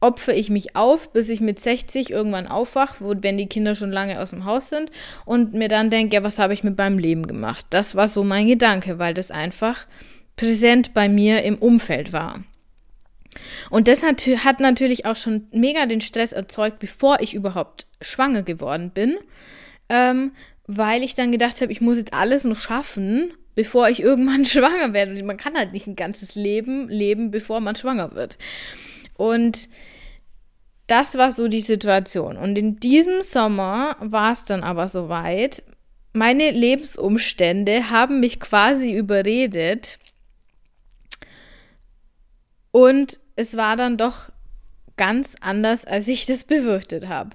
opfe 0.00 0.32
ich 0.32 0.48
mich 0.48 0.76
auf, 0.76 1.12
bis 1.12 1.28
ich 1.28 1.40
mit 1.40 1.58
60 1.58 2.10
irgendwann 2.10 2.46
aufwache, 2.46 3.04
wenn 3.22 3.36
die 3.36 3.48
Kinder 3.48 3.74
schon 3.74 3.90
lange 3.90 4.20
aus 4.20 4.30
dem 4.30 4.44
Haus 4.44 4.68
sind 4.68 4.90
und 5.24 5.54
mir 5.54 5.68
dann 5.68 5.90
denke, 5.90 6.14
ja, 6.14 6.22
was 6.22 6.38
habe 6.38 6.54
ich 6.54 6.62
mit 6.62 6.78
meinem 6.78 6.98
Leben 6.98 7.26
gemacht? 7.26 7.66
Das 7.70 7.96
war 7.96 8.06
so 8.06 8.22
mein 8.22 8.46
Gedanke, 8.46 8.98
weil 8.98 9.14
das 9.14 9.30
einfach 9.30 9.86
präsent 10.38 10.94
bei 10.94 11.08
mir 11.08 11.42
im 11.42 11.56
Umfeld 11.56 12.14
war. 12.14 12.42
Und 13.70 13.86
das 13.86 14.02
hat, 14.02 14.26
hat 14.26 14.60
natürlich 14.60 15.04
auch 15.04 15.16
schon 15.16 15.48
mega 15.52 15.84
den 15.84 16.00
Stress 16.00 16.32
erzeugt, 16.32 16.78
bevor 16.78 17.20
ich 17.20 17.34
überhaupt 17.34 17.86
schwanger 18.00 18.42
geworden 18.42 18.90
bin, 18.90 19.18
ähm, 19.90 20.32
weil 20.66 21.02
ich 21.02 21.14
dann 21.14 21.32
gedacht 21.32 21.60
habe, 21.60 21.72
ich 21.72 21.80
muss 21.80 21.98
jetzt 21.98 22.14
alles 22.14 22.44
noch 22.44 22.58
schaffen, 22.58 23.32
bevor 23.54 23.88
ich 23.88 24.02
irgendwann 24.02 24.46
schwanger 24.46 24.94
werde. 24.94 25.12
Und 25.12 25.26
man 25.26 25.36
kann 25.36 25.56
halt 25.56 25.72
nicht 25.72 25.86
ein 25.86 25.96
ganzes 25.96 26.34
Leben 26.34 26.88
leben, 26.88 27.30
bevor 27.30 27.60
man 27.60 27.76
schwanger 27.76 28.14
wird. 28.14 28.38
Und 29.14 29.68
das 30.86 31.16
war 31.16 31.32
so 31.32 31.48
die 31.48 31.60
Situation. 31.60 32.36
Und 32.36 32.56
in 32.56 32.80
diesem 32.80 33.22
Sommer 33.22 33.96
war 34.00 34.32
es 34.32 34.46
dann 34.46 34.62
aber 34.62 34.88
soweit. 34.88 35.62
Meine 36.14 36.50
Lebensumstände 36.50 37.90
haben 37.90 38.20
mich 38.20 38.40
quasi 38.40 38.92
überredet. 38.92 39.98
Und 42.78 43.18
es 43.34 43.56
war 43.56 43.74
dann 43.74 43.96
doch 43.96 44.30
ganz 44.96 45.34
anders, 45.40 45.84
als 45.84 46.06
ich 46.06 46.26
das 46.26 46.44
befürchtet 46.44 47.08
habe. 47.08 47.30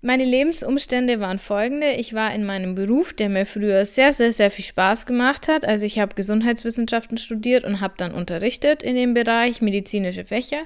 Meine 0.00 0.24
Lebensumstände 0.24 1.20
waren 1.20 1.38
folgende. 1.38 1.90
Ich 1.90 2.14
war 2.14 2.34
in 2.34 2.46
meinem 2.46 2.74
Beruf, 2.74 3.12
der 3.12 3.28
mir 3.28 3.44
früher 3.44 3.84
sehr, 3.84 4.14
sehr, 4.14 4.32
sehr 4.32 4.50
viel 4.50 4.64
Spaß 4.64 5.04
gemacht 5.04 5.46
hat. 5.46 5.66
Also 5.66 5.84
ich 5.84 5.98
habe 5.98 6.14
Gesundheitswissenschaften 6.14 7.18
studiert 7.18 7.64
und 7.64 7.82
habe 7.82 7.92
dann 7.98 8.14
unterrichtet 8.14 8.82
in 8.82 8.96
dem 8.96 9.12
Bereich 9.12 9.60
medizinische 9.60 10.24
Fächer. 10.24 10.62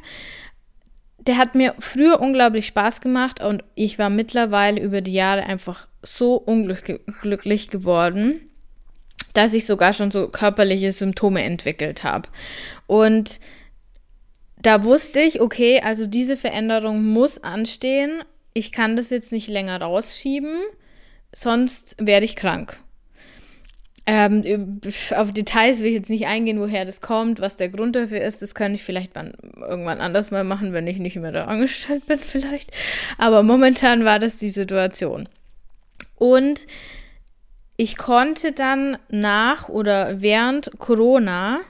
Der 1.18 1.36
hat 1.36 1.56
mir 1.56 1.74
früher 1.80 2.20
unglaublich 2.20 2.66
Spaß 2.66 3.00
gemacht 3.00 3.42
und 3.42 3.64
ich 3.74 3.98
war 3.98 4.08
mittlerweile 4.08 4.80
über 4.80 5.00
die 5.00 5.14
Jahre 5.14 5.46
einfach 5.46 5.88
so 6.00 6.36
unglücklich 6.36 7.70
geworden, 7.70 8.40
dass 9.32 9.52
ich 9.52 9.66
sogar 9.66 9.92
schon 9.92 10.12
so 10.12 10.28
körperliche 10.28 10.92
Symptome 10.92 11.42
entwickelt 11.42 12.04
habe. 12.04 12.28
Und 12.86 13.40
da 14.64 14.84
wusste 14.84 15.20
ich, 15.20 15.40
okay, 15.40 15.80
also 15.84 16.06
diese 16.06 16.36
Veränderung 16.36 17.04
muss 17.04 17.42
anstehen 17.42 18.22
ich 18.54 18.70
kann 18.72 18.96
das 18.96 19.10
jetzt 19.10 19.32
nicht 19.32 19.48
länger 19.48 19.80
rausschieben, 19.80 20.62
sonst 21.34 21.96
werde 21.98 22.24
ich 22.24 22.36
krank. 22.36 22.78
Ähm, 24.06 24.80
auf 25.16 25.32
Details 25.32 25.80
will 25.80 25.86
ich 25.86 25.94
jetzt 25.94 26.10
nicht 26.10 26.26
eingehen, 26.26 26.60
woher 26.60 26.84
das 26.84 27.00
kommt, 27.00 27.40
was 27.40 27.56
der 27.56 27.70
Grund 27.70 27.96
dafür 27.96 28.20
ist. 28.20 28.42
Das 28.42 28.54
kann 28.54 28.74
ich 28.74 28.84
vielleicht 28.84 29.14
mal, 29.14 29.32
irgendwann 29.56 30.00
anders 30.00 30.30
mal 30.30 30.44
machen, 30.44 30.72
wenn 30.72 30.86
ich 30.86 30.98
nicht 30.98 31.16
mehr 31.16 31.32
da 31.32 31.46
angestellt 31.46 32.06
bin, 32.06 32.18
vielleicht. 32.20 32.70
Aber 33.18 33.42
momentan 33.42 34.04
war 34.04 34.18
das 34.18 34.36
die 34.36 34.50
Situation. 34.50 35.28
Und 36.16 36.66
ich 37.76 37.96
konnte 37.96 38.52
dann 38.52 38.98
nach 39.08 39.68
oder 39.68 40.20
während 40.20 40.78
Corona 40.78 41.60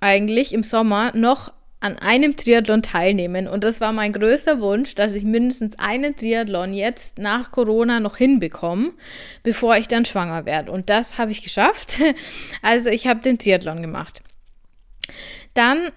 eigentlich 0.00 0.52
im 0.52 0.64
Sommer 0.64 1.12
noch 1.14 1.52
an 1.80 1.96
einem 1.98 2.36
Triathlon 2.36 2.82
teilnehmen. 2.82 3.46
Und 3.46 3.62
das 3.62 3.80
war 3.80 3.92
mein 3.92 4.12
größter 4.12 4.60
Wunsch, 4.60 4.94
dass 4.94 5.14
ich 5.14 5.22
mindestens 5.22 5.78
einen 5.78 6.16
Triathlon 6.16 6.72
jetzt 6.72 7.18
nach 7.18 7.52
Corona 7.52 8.00
noch 8.00 8.16
hinbekomme, 8.16 8.92
bevor 9.42 9.76
ich 9.76 9.86
dann 9.86 10.04
schwanger 10.04 10.44
werde. 10.44 10.72
Und 10.72 10.90
das 10.90 11.18
habe 11.18 11.30
ich 11.30 11.42
geschafft. 11.42 11.98
Also 12.62 12.88
ich 12.88 13.06
habe 13.06 13.20
den 13.20 13.38
Triathlon 13.38 13.82
gemacht. 13.82 14.20
Dann 15.54 15.90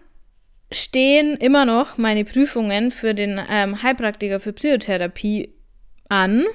stehen 0.71 1.35
immer 1.37 1.65
noch 1.65 1.97
meine 1.97 2.23
Prüfungen 2.23 2.91
für 2.91 3.13
den 3.13 3.41
ähm, 3.49 3.81
Heilpraktiker 3.81 4.39
für 4.39 4.53
Psychotherapie 4.53 5.53
an. 6.09 6.45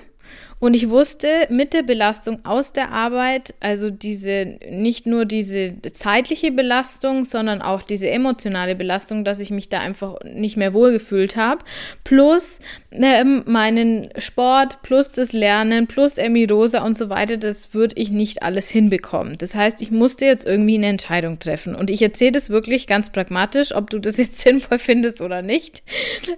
Und 0.59 0.75
ich 0.75 0.89
wusste 0.89 1.29
mit 1.51 1.75
der 1.75 1.83
Belastung 1.83 2.45
aus 2.47 2.73
der 2.73 2.91
Arbeit, 2.91 3.55
also 3.61 3.91
diese, 3.91 4.57
nicht 4.71 5.07
nur 5.07 5.27
diese 5.27 5.75
zeitliche 5.93 6.51
Belastung, 6.51 7.27
sondern 7.27 7.61
auch 7.61 7.83
diese 7.83 8.09
emotionale 8.09 8.75
Belastung, 8.75 9.23
dass 9.25 9.41
ich 9.41 9.51
mich 9.51 9.69
da 9.69 9.81
einfach 9.81 10.17
nicht 10.25 10.57
mehr 10.57 10.73
wohlgefühlt 10.73 11.37
habe, 11.37 11.63
plus 12.05 12.59
äh, 12.91 13.23
meinen 13.25 14.09
Sport, 14.17 14.81
plus 14.81 15.13
das 15.13 15.33
Lernen, 15.33 15.87
plus 15.87 16.17
Emmy 16.17 16.47
Rosa 16.47 16.83
und 16.83 16.97
so 16.97 17.11
weiter, 17.11 17.37
das 17.37 17.75
würde 17.75 17.95
ich 17.99 18.11
nicht 18.11 18.43
alles 18.43 18.71
hinbekommen. 18.71 19.37
Das 19.37 19.55
heißt, 19.55 19.83
ich 19.83 19.91
musste 19.91 20.25
jetzt 20.25 20.47
irgendwie 20.47 20.77
eine 20.77 20.87
Entscheidung 20.87 21.39
treffen. 21.39 21.75
Und 21.75 21.91
ich 21.91 22.01
erzähle 22.01 22.33
das 22.33 22.49
wirklich 22.49 22.87
ganz 22.87 23.11
pragmatisch, 23.11 23.75
ob 23.75 23.91
du 23.91 23.99
das 23.99 24.17
jetzt 24.17 24.39
sinnvoll 24.41 24.79
findest 24.79 25.21
oder 25.21 25.43
nicht, 25.43 25.83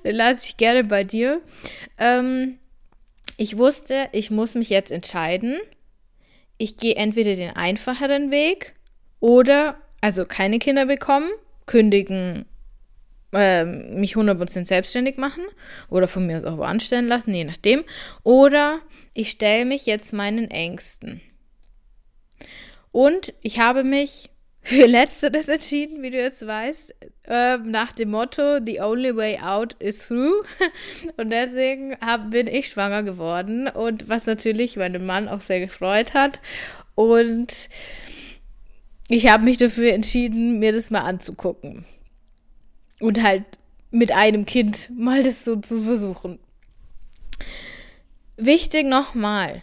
lasse 0.02 0.46
ich 0.48 0.56
gerne 0.56 0.82
bei 0.82 1.04
dir. 1.04 1.40
Ähm, 1.98 2.58
ich 3.38 3.56
wusste, 3.56 4.08
ich 4.12 4.30
muss 4.30 4.54
mich 4.56 4.68
jetzt 4.68 4.90
entscheiden. 4.90 5.58
Ich 6.58 6.76
gehe 6.76 6.96
entweder 6.96 7.36
den 7.36 7.54
einfacheren 7.54 8.32
Weg 8.32 8.74
oder, 9.20 9.76
also 10.00 10.26
keine 10.26 10.58
Kinder 10.58 10.86
bekommen, 10.86 11.30
kündigen, 11.64 12.46
äh, 13.32 13.64
mich 13.64 14.16
100% 14.16 14.66
selbstständig 14.66 15.18
machen 15.18 15.44
oder 15.88 16.08
von 16.08 16.26
mir 16.26 16.36
aus 16.36 16.44
auch 16.44 16.58
anstellen 16.58 17.06
lassen, 17.06 17.32
je 17.32 17.44
nachdem. 17.44 17.84
Oder 18.24 18.80
ich 19.14 19.30
stelle 19.30 19.64
mich 19.64 19.86
jetzt 19.86 20.12
meinen 20.12 20.50
Ängsten. 20.50 21.20
Und 22.90 23.32
ich 23.40 23.60
habe 23.60 23.84
mich 23.84 24.30
für 24.68 24.84
Letzteres 24.84 25.48
entschieden, 25.48 26.02
wie 26.02 26.10
du 26.10 26.18
jetzt 26.18 26.46
weißt, 26.46 26.94
äh, 27.26 27.56
nach 27.56 27.90
dem 27.92 28.10
Motto, 28.10 28.58
the 28.62 28.82
only 28.82 29.16
way 29.16 29.38
out 29.38 29.72
is 29.78 30.06
through. 30.06 30.44
Und 31.16 31.30
deswegen 31.30 31.96
hab, 32.02 32.30
bin 32.30 32.46
ich 32.46 32.68
schwanger 32.68 33.02
geworden 33.02 33.68
und 33.68 34.10
was 34.10 34.26
natürlich 34.26 34.76
meinen 34.76 35.06
Mann 35.06 35.26
auch 35.26 35.40
sehr 35.40 35.60
gefreut 35.60 36.12
hat. 36.12 36.40
Und 36.94 37.70
ich 39.08 39.28
habe 39.28 39.44
mich 39.44 39.56
dafür 39.56 39.94
entschieden, 39.94 40.58
mir 40.58 40.72
das 40.72 40.90
mal 40.90 41.00
anzugucken. 41.00 41.86
Und 43.00 43.22
halt 43.22 43.44
mit 43.90 44.12
einem 44.12 44.44
Kind 44.44 44.90
mal 44.94 45.22
das 45.22 45.46
so 45.46 45.56
zu 45.56 45.82
versuchen. 45.82 46.38
Wichtig 48.36 48.84
nochmal, 48.84 49.62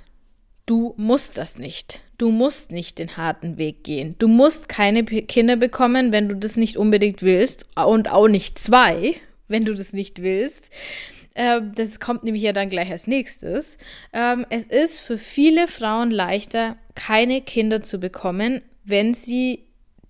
du 0.65 0.93
musst 0.97 1.37
das 1.37 1.57
nicht. 1.57 2.01
Du 2.17 2.31
musst 2.31 2.71
nicht 2.71 2.97
den 2.97 3.17
harten 3.17 3.57
Weg 3.57 3.83
gehen. 3.83 4.15
Du 4.19 4.27
musst 4.27 4.69
keine 4.69 5.03
Kinder 5.03 5.57
bekommen, 5.57 6.11
wenn 6.11 6.29
du 6.29 6.35
das 6.35 6.55
nicht 6.55 6.77
unbedingt 6.77 7.21
willst. 7.21 7.65
Und 7.75 8.09
auch 8.09 8.27
nicht 8.27 8.57
zwei, 8.57 9.15
wenn 9.47 9.65
du 9.65 9.73
das 9.73 9.93
nicht 9.93 10.21
willst. 10.21 10.69
Ähm, 11.35 11.73
das 11.75 11.99
kommt 11.99 12.23
nämlich 12.23 12.43
ja 12.43 12.53
dann 12.53 12.69
gleich 12.69 12.89
als 12.89 13.07
nächstes. 13.07 13.77
Ähm, 14.13 14.45
es 14.49 14.65
ist 14.65 15.01
für 15.01 15.17
viele 15.17 15.67
Frauen 15.67 16.09
leichter, 16.09 16.77
keine 16.95 17.41
Kinder 17.41 17.83
zu 17.83 17.99
bekommen, 17.99 18.61
wenn 18.85 19.13
sie 19.13 19.65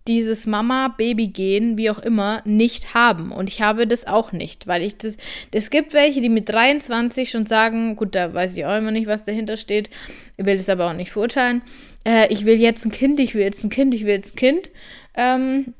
dieses 0.07 0.45
Mama-Baby-Gen, 0.45 1.77
wie 1.77 1.89
auch 1.89 1.99
immer, 1.99 2.41
nicht 2.45 2.93
haben. 2.93 3.31
Und 3.31 3.49
ich 3.49 3.61
habe 3.61 3.87
das 3.87 4.05
auch 4.05 4.31
nicht, 4.31 4.67
weil 4.67 4.83
ich 4.83 4.97
das, 4.97 5.17
es 5.51 5.69
gibt 5.69 5.93
welche, 5.93 6.21
die 6.21 6.29
mit 6.29 6.47
23 6.49 7.29
schon 7.29 7.45
sagen, 7.45 7.95
gut, 7.95 8.13
da 8.13 8.33
weiß 8.33 8.55
ich 8.55 8.65
auch 8.65 8.77
immer 8.77 8.91
nicht, 8.91 9.07
was 9.07 9.23
dahinter 9.23 9.57
steht, 9.57 9.89
ich 10.37 10.45
will 10.45 10.57
das 10.57 10.69
aber 10.69 10.89
auch 10.89 10.93
nicht 10.93 11.11
verurteilen, 11.11 11.63
äh, 12.05 12.31
ich 12.31 12.45
will 12.45 12.59
jetzt 12.59 12.85
ein 12.85 12.91
Kind, 12.91 13.19
ich 13.19 13.33
will 13.33 13.41
jetzt 13.41 13.63
ein 13.63 13.69
Kind, 13.69 13.93
ich 13.93 14.03
will 14.03 14.13
jetzt 14.13 14.33
ein 14.33 14.37
Kind. 14.37 14.69
Ähm, 15.15 15.73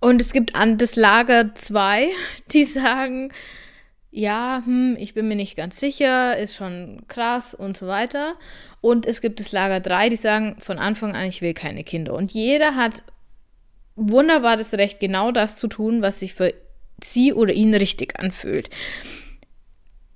und 0.00 0.20
es 0.20 0.32
gibt 0.32 0.54
an 0.54 0.78
das 0.78 0.96
Lager 0.96 1.54
2, 1.54 2.08
die 2.52 2.64
sagen, 2.64 3.32
ja, 4.16 4.62
hm, 4.64 4.96
ich 4.98 5.12
bin 5.12 5.26
mir 5.26 5.34
nicht 5.34 5.56
ganz 5.56 5.80
sicher, 5.80 6.36
ist 6.38 6.54
schon 6.54 7.02
krass 7.08 7.52
und 7.52 7.76
so 7.76 7.88
weiter. 7.88 8.34
Und 8.80 9.06
es 9.06 9.20
gibt 9.20 9.40
das 9.40 9.50
Lager 9.50 9.80
3, 9.80 10.08
die 10.08 10.16
sagen 10.16 10.54
von 10.60 10.78
Anfang 10.78 11.16
an, 11.16 11.26
ich 11.26 11.42
will 11.42 11.52
keine 11.52 11.82
Kinder. 11.82 12.14
Und 12.14 12.30
jeder 12.30 12.76
hat 12.76 13.02
wunderbar 13.96 14.56
das 14.56 14.72
Recht, 14.74 15.00
genau 15.00 15.32
das 15.32 15.56
zu 15.56 15.66
tun, 15.66 16.00
was 16.00 16.20
sich 16.20 16.34
für 16.34 16.54
sie 17.02 17.32
oder 17.32 17.52
ihn 17.52 17.74
richtig 17.74 18.16
anfühlt. 18.20 18.70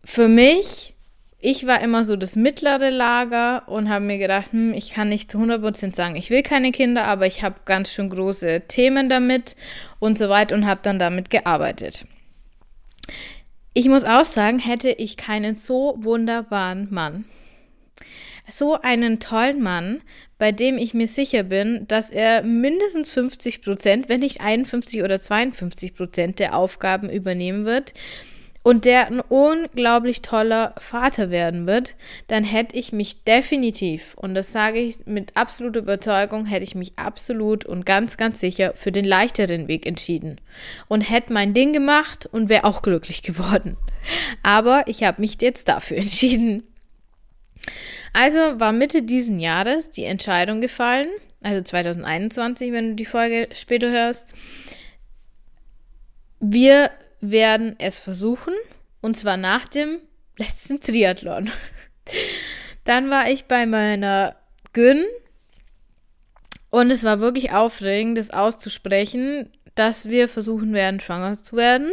Für 0.04 0.28
mich, 0.28 0.94
ich 1.40 1.66
war 1.66 1.80
immer 1.82 2.04
so 2.04 2.14
das 2.14 2.36
mittlere 2.36 2.90
Lager 2.90 3.68
und 3.68 3.88
habe 3.88 4.04
mir 4.04 4.18
gedacht, 4.18 4.52
hm, 4.52 4.74
ich 4.74 4.92
kann 4.92 5.08
nicht 5.08 5.32
zu 5.32 5.38
100% 5.38 5.96
sagen, 5.96 6.14
ich 6.14 6.30
will 6.30 6.44
keine 6.44 6.70
Kinder, 6.70 7.04
aber 7.04 7.26
ich 7.26 7.42
habe 7.42 7.56
ganz 7.64 7.92
schön 7.92 8.10
große 8.10 8.62
Themen 8.68 9.08
damit 9.08 9.56
und 9.98 10.18
so 10.18 10.28
weiter 10.28 10.54
und 10.54 10.66
habe 10.66 10.82
dann 10.84 11.00
damit 11.00 11.30
gearbeitet. 11.30 12.06
Ich 13.78 13.88
muss 13.88 14.02
auch 14.02 14.24
sagen, 14.24 14.58
hätte 14.58 14.90
ich 14.90 15.16
keinen 15.16 15.54
so 15.54 15.94
wunderbaren 15.98 16.88
Mann, 16.90 17.26
so 18.50 18.74
einen 18.80 19.20
tollen 19.20 19.62
Mann, 19.62 20.00
bei 20.36 20.50
dem 20.50 20.78
ich 20.78 20.94
mir 20.94 21.06
sicher 21.06 21.44
bin, 21.44 21.86
dass 21.86 22.10
er 22.10 22.42
mindestens 22.42 23.08
50 23.10 23.62
Prozent, 23.62 24.08
wenn 24.08 24.18
nicht 24.18 24.40
51 24.40 25.04
oder 25.04 25.20
52 25.20 25.94
Prozent 25.94 26.40
der 26.40 26.56
Aufgaben 26.56 27.08
übernehmen 27.08 27.66
wird, 27.66 27.94
und 28.62 28.84
der 28.84 29.06
ein 29.06 29.20
unglaublich 29.20 30.22
toller 30.22 30.74
Vater 30.78 31.30
werden 31.30 31.66
wird, 31.66 31.94
dann 32.26 32.44
hätte 32.44 32.76
ich 32.76 32.92
mich 32.92 33.24
definitiv, 33.24 34.14
und 34.14 34.34
das 34.34 34.52
sage 34.52 34.78
ich 34.78 35.06
mit 35.06 35.36
absoluter 35.36 35.80
Überzeugung, 35.80 36.46
hätte 36.46 36.64
ich 36.64 36.74
mich 36.74 36.98
absolut 36.98 37.64
und 37.64 37.86
ganz, 37.86 38.16
ganz 38.16 38.40
sicher 38.40 38.72
für 38.74 38.92
den 38.92 39.04
leichteren 39.04 39.68
Weg 39.68 39.86
entschieden 39.86 40.40
und 40.88 41.02
hätte 41.02 41.32
mein 41.32 41.54
Ding 41.54 41.72
gemacht 41.72 42.28
und 42.30 42.48
wäre 42.48 42.64
auch 42.64 42.82
glücklich 42.82 43.22
geworden. 43.22 43.76
Aber 44.42 44.84
ich 44.86 45.02
habe 45.02 45.20
mich 45.20 45.40
jetzt 45.40 45.68
dafür 45.68 45.96
entschieden. 45.98 46.64
Also 48.12 48.38
war 48.58 48.72
Mitte 48.72 49.02
diesen 49.02 49.38
Jahres 49.38 49.90
die 49.90 50.04
Entscheidung 50.04 50.60
gefallen, 50.60 51.08
also 51.42 51.62
2021, 51.62 52.72
wenn 52.72 52.90
du 52.90 52.94
die 52.96 53.04
Folge 53.04 53.48
später 53.52 53.90
hörst. 53.90 54.26
Wir 56.40 56.90
werden 57.20 57.76
es 57.78 57.98
versuchen. 57.98 58.54
Und 59.00 59.16
zwar 59.16 59.36
nach 59.36 59.68
dem 59.68 59.98
letzten 60.36 60.80
Triathlon. 60.80 61.50
Dann 62.84 63.10
war 63.10 63.30
ich 63.30 63.44
bei 63.44 63.66
meiner 63.66 64.36
Gün. 64.72 65.04
Und 66.70 66.90
es 66.90 67.04
war 67.04 67.20
wirklich 67.20 67.52
aufregend, 67.52 68.18
das 68.18 68.30
auszusprechen, 68.30 69.50
dass 69.74 70.08
wir 70.08 70.28
versuchen 70.28 70.72
werden, 70.74 71.00
schwanger 71.00 71.42
zu 71.42 71.56
werden. 71.56 71.92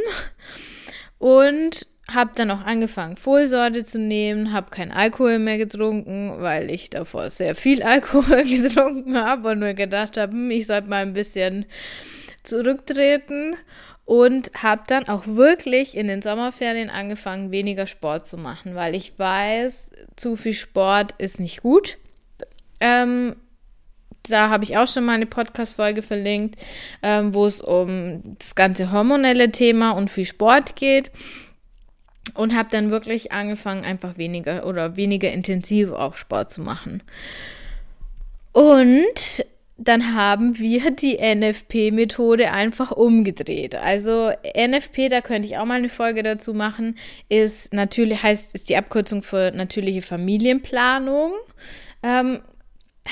Und 1.18 1.88
habe 2.12 2.32
dann 2.36 2.52
auch 2.52 2.64
angefangen, 2.64 3.18
Folsäure 3.18 3.84
zu 3.84 3.98
nehmen, 3.98 4.54
habe 4.54 4.70
keinen 4.70 4.92
Alkohol 4.92 5.40
mehr 5.40 5.58
getrunken, 5.58 6.36
weil 6.40 6.70
ich 6.70 6.90
davor 6.90 7.32
sehr 7.32 7.56
viel 7.56 7.82
Alkohol 7.84 8.44
getrunken 8.44 9.18
habe 9.18 9.50
und 9.50 9.60
mir 9.60 9.74
gedacht 9.74 10.18
habe, 10.18 10.34
hm, 10.34 10.52
ich 10.52 10.68
sollte 10.68 10.90
mal 10.90 11.02
ein 11.02 11.14
bisschen 11.14 11.66
zurücktreten 12.44 13.56
und 14.06 14.52
habe 14.62 14.84
dann 14.88 15.08
auch 15.08 15.26
wirklich 15.26 15.98
in 15.98 16.08
den 16.08 16.22
Sommerferien 16.22 16.90
angefangen, 16.90 17.52
weniger 17.52 17.88
Sport 17.88 18.28
zu 18.28 18.38
machen, 18.38 18.76
weil 18.76 18.96
ich 18.96 19.18
weiß, 19.18 19.90
zu 20.16 20.36
viel 20.36 20.54
Sport 20.54 21.16
ist 21.18 21.40
nicht 21.40 21.62
gut. 21.62 21.98
Ähm, 22.80 23.36
da 24.24 24.50
habe 24.50 24.64
ich 24.64 24.78
auch 24.78 24.88
schon 24.88 25.06
mal 25.06 25.14
eine 25.14 25.26
Podcast-Folge 25.26 26.02
verlinkt, 26.02 26.60
ähm, 27.04 27.34
wo 27.34 27.46
es 27.46 27.62
um 27.62 28.22
das 28.40 28.56
ganze 28.56 28.92
hormonelle 28.92 29.52
Thema 29.52 29.92
und 29.92 30.10
viel 30.10 30.26
Sport 30.26 30.76
geht. 30.76 31.12
Und 32.34 32.56
habe 32.56 32.70
dann 32.72 32.90
wirklich 32.90 33.32
angefangen, 33.32 33.86
einfach 33.86 34.18
weniger 34.18 34.66
oder 34.66 34.98
weniger 34.98 35.32
intensiv 35.32 35.92
auch 35.92 36.16
Sport 36.16 36.52
zu 36.52 36.62
machen. 36.62 37.04
Und 38.52 39.46
dann 39.78 40.16
haben 40.16 40.58
wir 40.58 40.92
die 40.92 41.18
NFP-Methode 41.18 42.52
einfach 42.52 42.92
umgedreht. 42.92 43.76
Also 43.76 44.32
NFP, 44.58 45.10
da 45.10 45.22
könnte 45.22 45.48
ich 45.48 45.58
auch 45.58 45.66
mal 45.66 45.76
eine 45.76 45.90
Folge 45.90 46.24
dazu 46.24 46.54
machen, 46.54 46.96
ist 47.28 47.74
natürlich 47.74 48.24
heißt 48.24 48.56
ist 48.56 48.70
die 48.70 48.78
Abkürzung 48.78 49.22
für 49.22 49.52
natürliche 49.52 50.02
Familienplanung. 50.02 51.34
Ähm, 52.04 52.40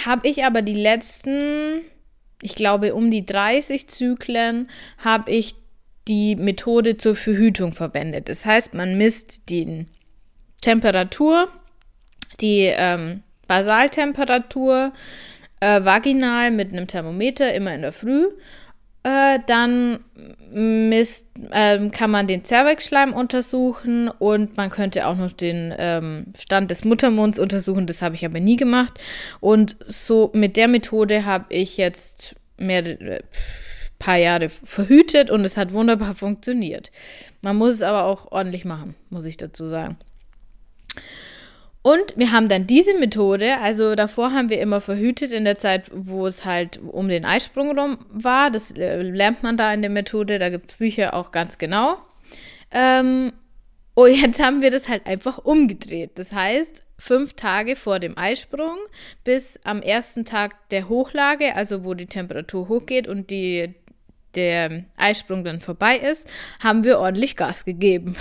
habe 0.05 0.27
ich 0.27 0.45
aber 0.45 0.61
die 0.61 0.75
letzten, 0.75 1.81
ich 2.41 2.55
glaube 2.55 2.95
um 2.95 3.11
die 3.11 3.25
30 3.25 3.89
Zyklen, 3.89 4.69
habe 5.03 5.31
ich 5.31 5.55
die 6.07 6.35
Methode 6.35 6.97
zur 6.97 7.15
Verhütung 7.15 7.73
verwendet. 7.73 8.29
Das 8.29 8.45
heißt, 8.45 8.73
man 8.73 8.97
misst 8.97 9.49
die 9.49 9.85
Temperatur, 10.61 11.49
die 12.39 12.71
ähm, 12.75 13.23
Basaltemperatur, 13.47 14.93
äh, 15.63 15.85
vaginal 15.85 16.51
mit 16.51 16.71
einem 16.71 16.87
Thermometer 16.87 17.53
immer 17.53 17.73
in 17.73 17.81
der 17.81 17.93
Früh. 17.93 18.27
Äh, 19.03 19.39
dann 19.47 19.99
misst, 20.53 21.27
äh, 21.51 21.89
kann 21.89 22.11
man 22.11 22.27
den 22.27 22.43
Zervixschleim 22.43 23.13
untersuchen 23.13 24.09
und 24.09 24.55
man 24.55 24.69
könnte 24.69 25.07
auch 25.07 25.17
noch 25.17 25.31
den 25.31 25.73
ähm, 25.77 26.27
Stand 26.37 26.71
des 26.71 26.83
Muttermunds 26.83 27.39
untersuchen. 27.39 27.85
Das 27.85 28.01
habe 28.01 28.15
ich 28.15 28.25
aber 28.25 28.39
nie 28.39 28.55
gemacht. 28.55 28.99
Und 29.39 29.77
so 29.87 30.31
mit 30.33 30.57
der 30.57 30.67
Methode 30.67 31.25
habe 31.25 31.45
ich 31.49 31.77
jetzt 31.77 32.35
mehr 32.57 32.85
äh, 32.85 33.21
paar 33.99 34.17
Jahre 34.17 34.49
verhütet 34.49 35.29
und 35.31 35.45
es 35.45 35.57
hat 35.57 35.71
wunderbar 35.71 36.13
funktioniert. 36.13 36.91
Man 37.41 37.57
muss 37.57 37.75
es 37.75 37.81
aber 37.81 38.03
auch 38.05 38.31
ordentlich 38.31 38.65
machen, 38.65 38.95
muss 39.09 39.25
ich 39.25 39.37
dazu 39.37 39.67
sagen. 39.67 39.97
Und 41.83 42.13
wir 42.15 42.31
haben 42.31 42.47
dann 42.47 42.65
diese 42.65 42.97
Methode, 42.97 43.59
also 43.59 43.93
davor 43.95 44.31
haben 44.31 44.49
wir 44.49 44.61
immer 44.61 44.79
verhütet 44.79 45.33
in 45.33 45.43
der 45.43 45.57
Zeit, 45.57 45.91
wo 45.93 46.25
es 46.25 46.45
halt 46.45 46.79
um 46.81 47.09
den 47.09 47.25
Eisprung 47.25 47.77
rum 47.77 47.97
war. 48.09 48.51
Das 48.51 48.71
äh, 48.71 49.01
lernt 49.01 49.43
man 49.43 49.57
da 49.57 49.73
in 49.73 49.81
der 49.81 49.91
Methode, 49.91 50.39
da 50.39 50.49
gibt 50.49 50.71
es 50.71 50.77
Bücher 50.77 51.13
auch 51.13 51.31
ganz 51.31 51.57
genau. 51.57 51.97
Ähm, 52.71 53.33
und 53.95 54.11
jetzt 54.15 54.41
haben 54.41 54.61
wir 54.61 54.71
das 54.71 54.87
halt 54.87 55.07
einfach 55.07 55.39
umgedreht. 55.39 56.11
Das 56.15 56.31
heißt, 56.31 56.83
fünf 56.97 57.33
Tage 57.33 57.75
vor 57.75 57.99
dem 57.99 58.17
Eisprung 58.17 58.77
bis 59.25 59.59
am 59.65 59.81
ersten 59.81 60.23
Tag 60.23 60.69
der 60.69 60.87
Hochlage, 60.87 61.53
also 61.53 61.83
wo 61.83 61.95
die 61.95 62.05
Temperatur 62.05 62.69
hochgeht 62.69 63.09
und 63.09 63.29
die, 63.29 63.75
der 64.35 64.85
Eisprung 64.95 65.43
dann 65.43 65.59
vorbei 65.59 65.97
ist, 65.97 66.29
haben 66.61 66.85
wir 66.85 66.99
ordentlich 66.99 67.35
Gas 67.35 67.65
gegeben. 67.65 68.15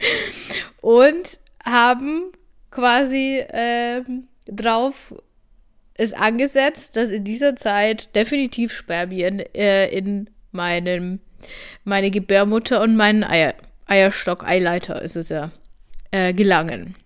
und 0.80 1.38
haben 1.62 2.32
quasi 2.74 3.38
äh, 3.38 4.02
drauf 4.46 5.14
ist 5.96 6.18
angesetzt, 6.18 6.96
dass 6.96 7.10
in 7.10 7.24
dieser 7.24 7.54
Zeit 7.54 8.14
definitiv 8.16 8.72
Spermien 8.72 9.40
äh, 9.54 9.88
in 9.88 10.28
meinem, 10.50 11.20
meine 11.84 12.10
Gebärmutter 12.10 12.82
und 12.82 12.96
meinen 12.96 13.22
Eier, 13.22 13.54
Eierstock, 13.86 14.44
Eileiter 14.44 15.00
ist 15.02 15.16
es 15.16 15.28
ja, 15.28 15.52
äh, 16.10 16.32
gelangen. 16.32 16.96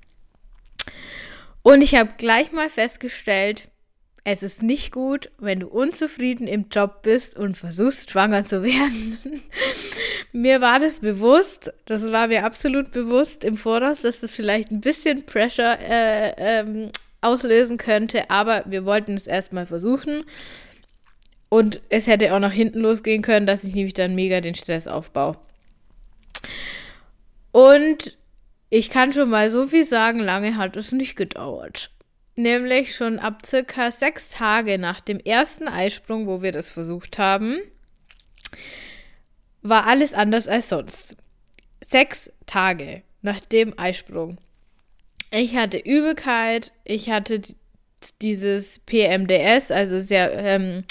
Und 1.62 1.82
ich 1.82 1.94
habe 1.94 2.14
gleich 2.16 2.50
mal 2.50 2.70
festgestellt, 2.70 3.68
es 4.24 4.42
ist 4.42 4.62
nicht 4.62 4.92
gut, 4.92 5.30
wenn 5.38 5.60
du 5.60 5.68
unzufrieden 5.68 6.46
im 6.46 6.66
Job 6.70 7.02
bist 7.02 7.36
und 7.36 7.56
versuchst, 7.56 8.10
schwanger 8.10 8.46
zu 8.46 8.62
werden. 8.62 9.18
mir 10.32 10.60
war 10.60 10.78
das 10.78 11.00
bewusst, 11.00 11.72
das 11.86 12.12
war 12.12 12.28
mir 12.28 12.44
absolut 12.44 12.90
bewusst 12.92 13.44
im 13.44 13.56
Voraus, 13.56 14.02
dass 14.02 14.20
das 14.20 14.32
vielleicht 14.32 14.70
ein 14.70 14.80
bisschen 14.80 15.24
Pressure 15.24 15.78
äh, 15.80 16.32
ähm, 16.36 16.90
auslösen 17.20 17.78
könnte, 17.78 18.30
aber 18.30 18.64
wir 18.66 18.84
wollten 18.84 19.14
es 19.14 19.26
erstmal 19.26 19.66
versuchen. 19.66 20.24
Und 21.48 21.80
es 21.88 22.06
hätte 22.06 22.34
auch 22.34 22.40
nach 22.40 22.52
hinten 22.52 22.80
losgehen 22.80 23.22
können, 23.22 23.46
dass 23.46 23.64
ich 23.64 23.74
nämlich 23.74 23.94
dann 23.94 24.14
mega 24.14 24.40
den 24.40 24.54
Stress 24.54 24.86
aufbaue. 24.86 25.38
Und 27.52 28.18
ich 28.70 28.90
kann 28.90 29.14
schon 29.14 29.30
mal 29.30 29.50
so 29.50 29.66
viel 29.66 29.86
sagen, 29.86 30.20
lange 30.20 30.56
hat 30.56 30.76
es 30.76 30.92
nicht 30.92 31.16
gedauert. 31.16 31.90
Nämlich 32.36 32.94
schon 32.94 33.18
ab 33.18 33.44
circa 33.44 33.90
sechs 33.90 34.28
Tage 34.28 34.78
nach 34.78 35.00
dem 35.00 35.18
ersten 35.18 35.66
Eisprung, 35.66 36.26
wo 36.26 36.42
wir 36.42 36.52
das 36.52 36.68
versucht 36.68 37.18
haben, 37.18 37.58
war 39.62 39.86
alles 39.86 40.14
anders 40.14 40.48
als 40.48 40.68
sonst. 40.68 41.16
Sechs 41.86 42.30
Tage 42.46 43.02
nach 43.22 43.40
dem 43.40 43.78
Eisprung. 43.78 44.38
Ich 45.30 45.56
hatte 45.56 45.78
Übelkeit, 45.78 46.72
ich 46.84 47.10
hatte 47.10 47.42
dieses 48.22 48.78
PMDS, 48.80 49.70
also 49.70 49.98
sehr 49.98 50.32
ähm, 50.32 50.84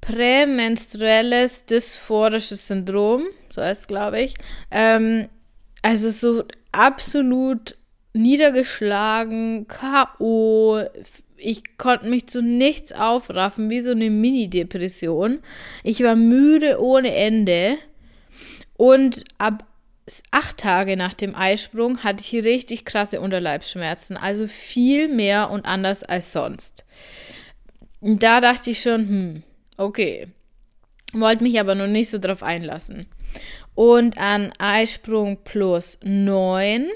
prämenstruelles 0.00 1.66
dysphorisches 1.66 2.66
Syndrom, 2.68 3.26
so 3.50 3.62
heißt 3.62 3.82
es, 3.82 3.86
glaube 3.86 4.20
ich. 4.20 4.34
Ähm, 4.70 5.28
also 5.82 6.10
so 6.10 6.44
absolut 6.72 7.76
niedergeschlagen, 8.14 9.68
K.O. 9.68 10.82
Ich 11.38 11.76
konnte 11.78 12.08
mich 12.08 12.28
zu 12.28 12.42
nichts 12.42 12.92
aufraffen, 12.92 13.70
wie 13.70 13.80
so 13.80 13.92
eine 13.92 14.10
Mini-Depression. 14.10 15.38
Ich 15.84 16.02
war 16.02 16.16
müde 16.16 16.80
ohne 16.80 17.14
Ende. 17.14 17.78
Und 18.76 19.24
ab 19.38 19.64
acht 20.30 20.58
Tage 20.58 20.96
nach 20.96 21.14
dem 21.14 21.34
Eisprung 21.34 22.02
hatte 22.02 22.22
ich 22.22 22.44
richtig 22.44 22.84
krasse 22.84 23.20
Unterleibsschmerzen. 23.20 24.16
Also 24.16 24.46
viel 24.46 25.08
mehr 25.08 25.50
und 25.50 25.64
anders 25.64 26.02
als 26.02 26.32
sonst. 26.32 26.84
Da 28.00 28.40
dachte 28.40 28.70
ich 28.70 28.80
schon, 28.80 29.08
hm, 29.08 29.42
okay. 29.76 30.28
Wollte 31.12 31.42
mich 31.42 31.58
aber 31.58 31.74
noch 31.74 31.86
nicht 31.86 32.10
so 32.10 32.18
drauf 32.18 32.42
einlassen. 32.42 33.06
Und 33.74 34.18
an 34.18 34.52
Eisprung 34.58 35.38
plus 35.44 35.98
9 36.02 36.88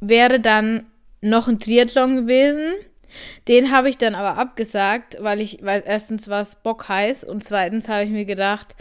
wäre 0.00 0.40
dann 0.40 0.86
noch 1.20 1.48
ein 1.48 1.58
Triathlon 1.58 2.16
gewesen. 2.16 2.74
Den 3.46 3.70
habe 3.70 3.88
ich 3.88 3.98
dann 3.98 4.14
aber 4.14 4.38
abgesagt, 4.38 5.16
weil 5.20 5.40
ich, 5.40 5.58
weil 5.62 5.82
erstens 5.86 6.28
war 6.28 6.42
es 6.42 6.56
Bock 6.56 6.88
heiß 6.88 7.24
und 7.24 7.44
zweitens 7.44 7.88
habe 7.88 8.04
ich 8.04 8.10
mir 8.10 8.24
gedacht, 8.24 8.76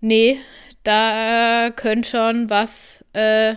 nee, 0.00 0.38
da 0.84 1.70
könnte 1.74 2.08
schon 2.08 2.50
was 2.50 3.04
äh, 3.12 3.54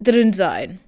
drin 0.00 0.32
sein. 0.32 0.80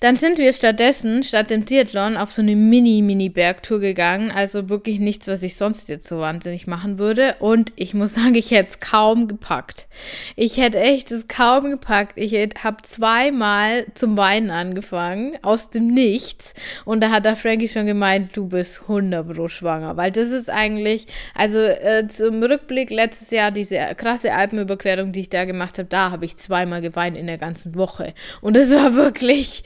Dann 0.00 0.16
sind 0.16 0.38
wir 0.38 0.54
stattdessen, 0.54 1.22
statt 1.22 1.50
dem 1.50 1.66
Triathlon, 1.66 2.16
auf 2.16 2.32
so 2.32 2.40
eine 2.40 2.56
Mini-Mini-Bergtour 2.56 3.80
gegangen. 3.80 4.30
Also 4.30 4.70
wirklich 4.70 4.98
nichts, 4.98 5.28
was 5.28 5.42
ich 5.42 5.56
sonst 5.56 5.90
jetzt 5.90 6.08
so 6.08 6.20
wahnsinnig 6.20 6.66
machen 6.66 6.98
würde. 6.98 7.36
Und 7.38 7.74
ich 7.76 7.92
muss 7.92 8.14
sagen, 8.14 8.34
ich 8.34 8.50
hätte 8.50 8.70
es 8.70 8.80
kaum 8.80 9.28
gepackt. 9.28 9.88
Ich 10.36 10.56
hätte 10.56 10.80
echt 10.80 11.10
es 11.10 11.28
kaum 11.28 11.68
gepackt. 11.68 12.14
Ich 12.16 12.32
habe 12.32 12.78
zweimal 12.82 13.84
zum 13.94 14.16
Weinen 14.16 14.50
angefangen, 14.50 15.36
aus 15.42 15.68
dem 15.68 15.88
Nichts. 15.88 16.54
Und 16.86 17.02
da 17.02 17.10
hat 17.10 17.26
der 17.26 17.36
Frankie 17.36 17.68
schon 17.68 17.84
gemeint, 17.84 18.34
du 18.34 18.46
bist 18.46 18.80
100 18.88 19.34
pro 19.34 19.48
schwanger. 19.48 19.98
Weil 19.98 20.12
das 20.12 20.28
ist 20.28 20.48
eigentlich, 20.48 21.08
also 21.34 21.58
äh, 21.58 22.08
zum 22.08 22.42
Rückblick 22.42 22.88
letztes 22.88 23.30
Jahr, 23.32 23.50
diese 23.50 23.76
krasse 23.98 24.32
Alpenüberquerung, 24.32 25.12
die 25.12 25.20
ich 25.20 25.28
da 25.28 25.44
gemacht 25.44 25.76
habe, 25.76 25.88
da 25.90 26.10
habe 26.10 26.24
ich 26.24 26.38
zweimal 26.38 26.80
geweint 26.80 27.18
in 27.18 27.26
der 27.26 27.36
ganzen 27.36 27.74
Woche. 27.74 28.14
Und 28.40 28.56
das 28.56 28.70
war 28.70 28.94
wirklich 29.00 29.62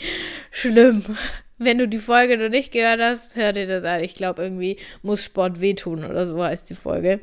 schlimm. 0.50 1.04
Wenn 1.58 1.78
du 1.78 1.86
die 1.86 1.98
Folge 1.98 2.36
noch 2.36 2.48
nicht 2.48 2.72
gehört 2.72 3.00
hast, 3.00 3.36
hör 3.36 3.52
dir 3.52 3.66
das 3.66 3.84
an. 3.84 4.02
Ich 4.02 4.14
glaube, 4.14 4.42
irgendwie 4.42 4.78
muss 5.02 5.22
Sport 5.24 5.60
wehtun 5.60 6.04
oder 6.04 6.26
so 6.26 6.42
heißt 6.42 6.68
die 6.68 6.74
Folge. 6.74 7.20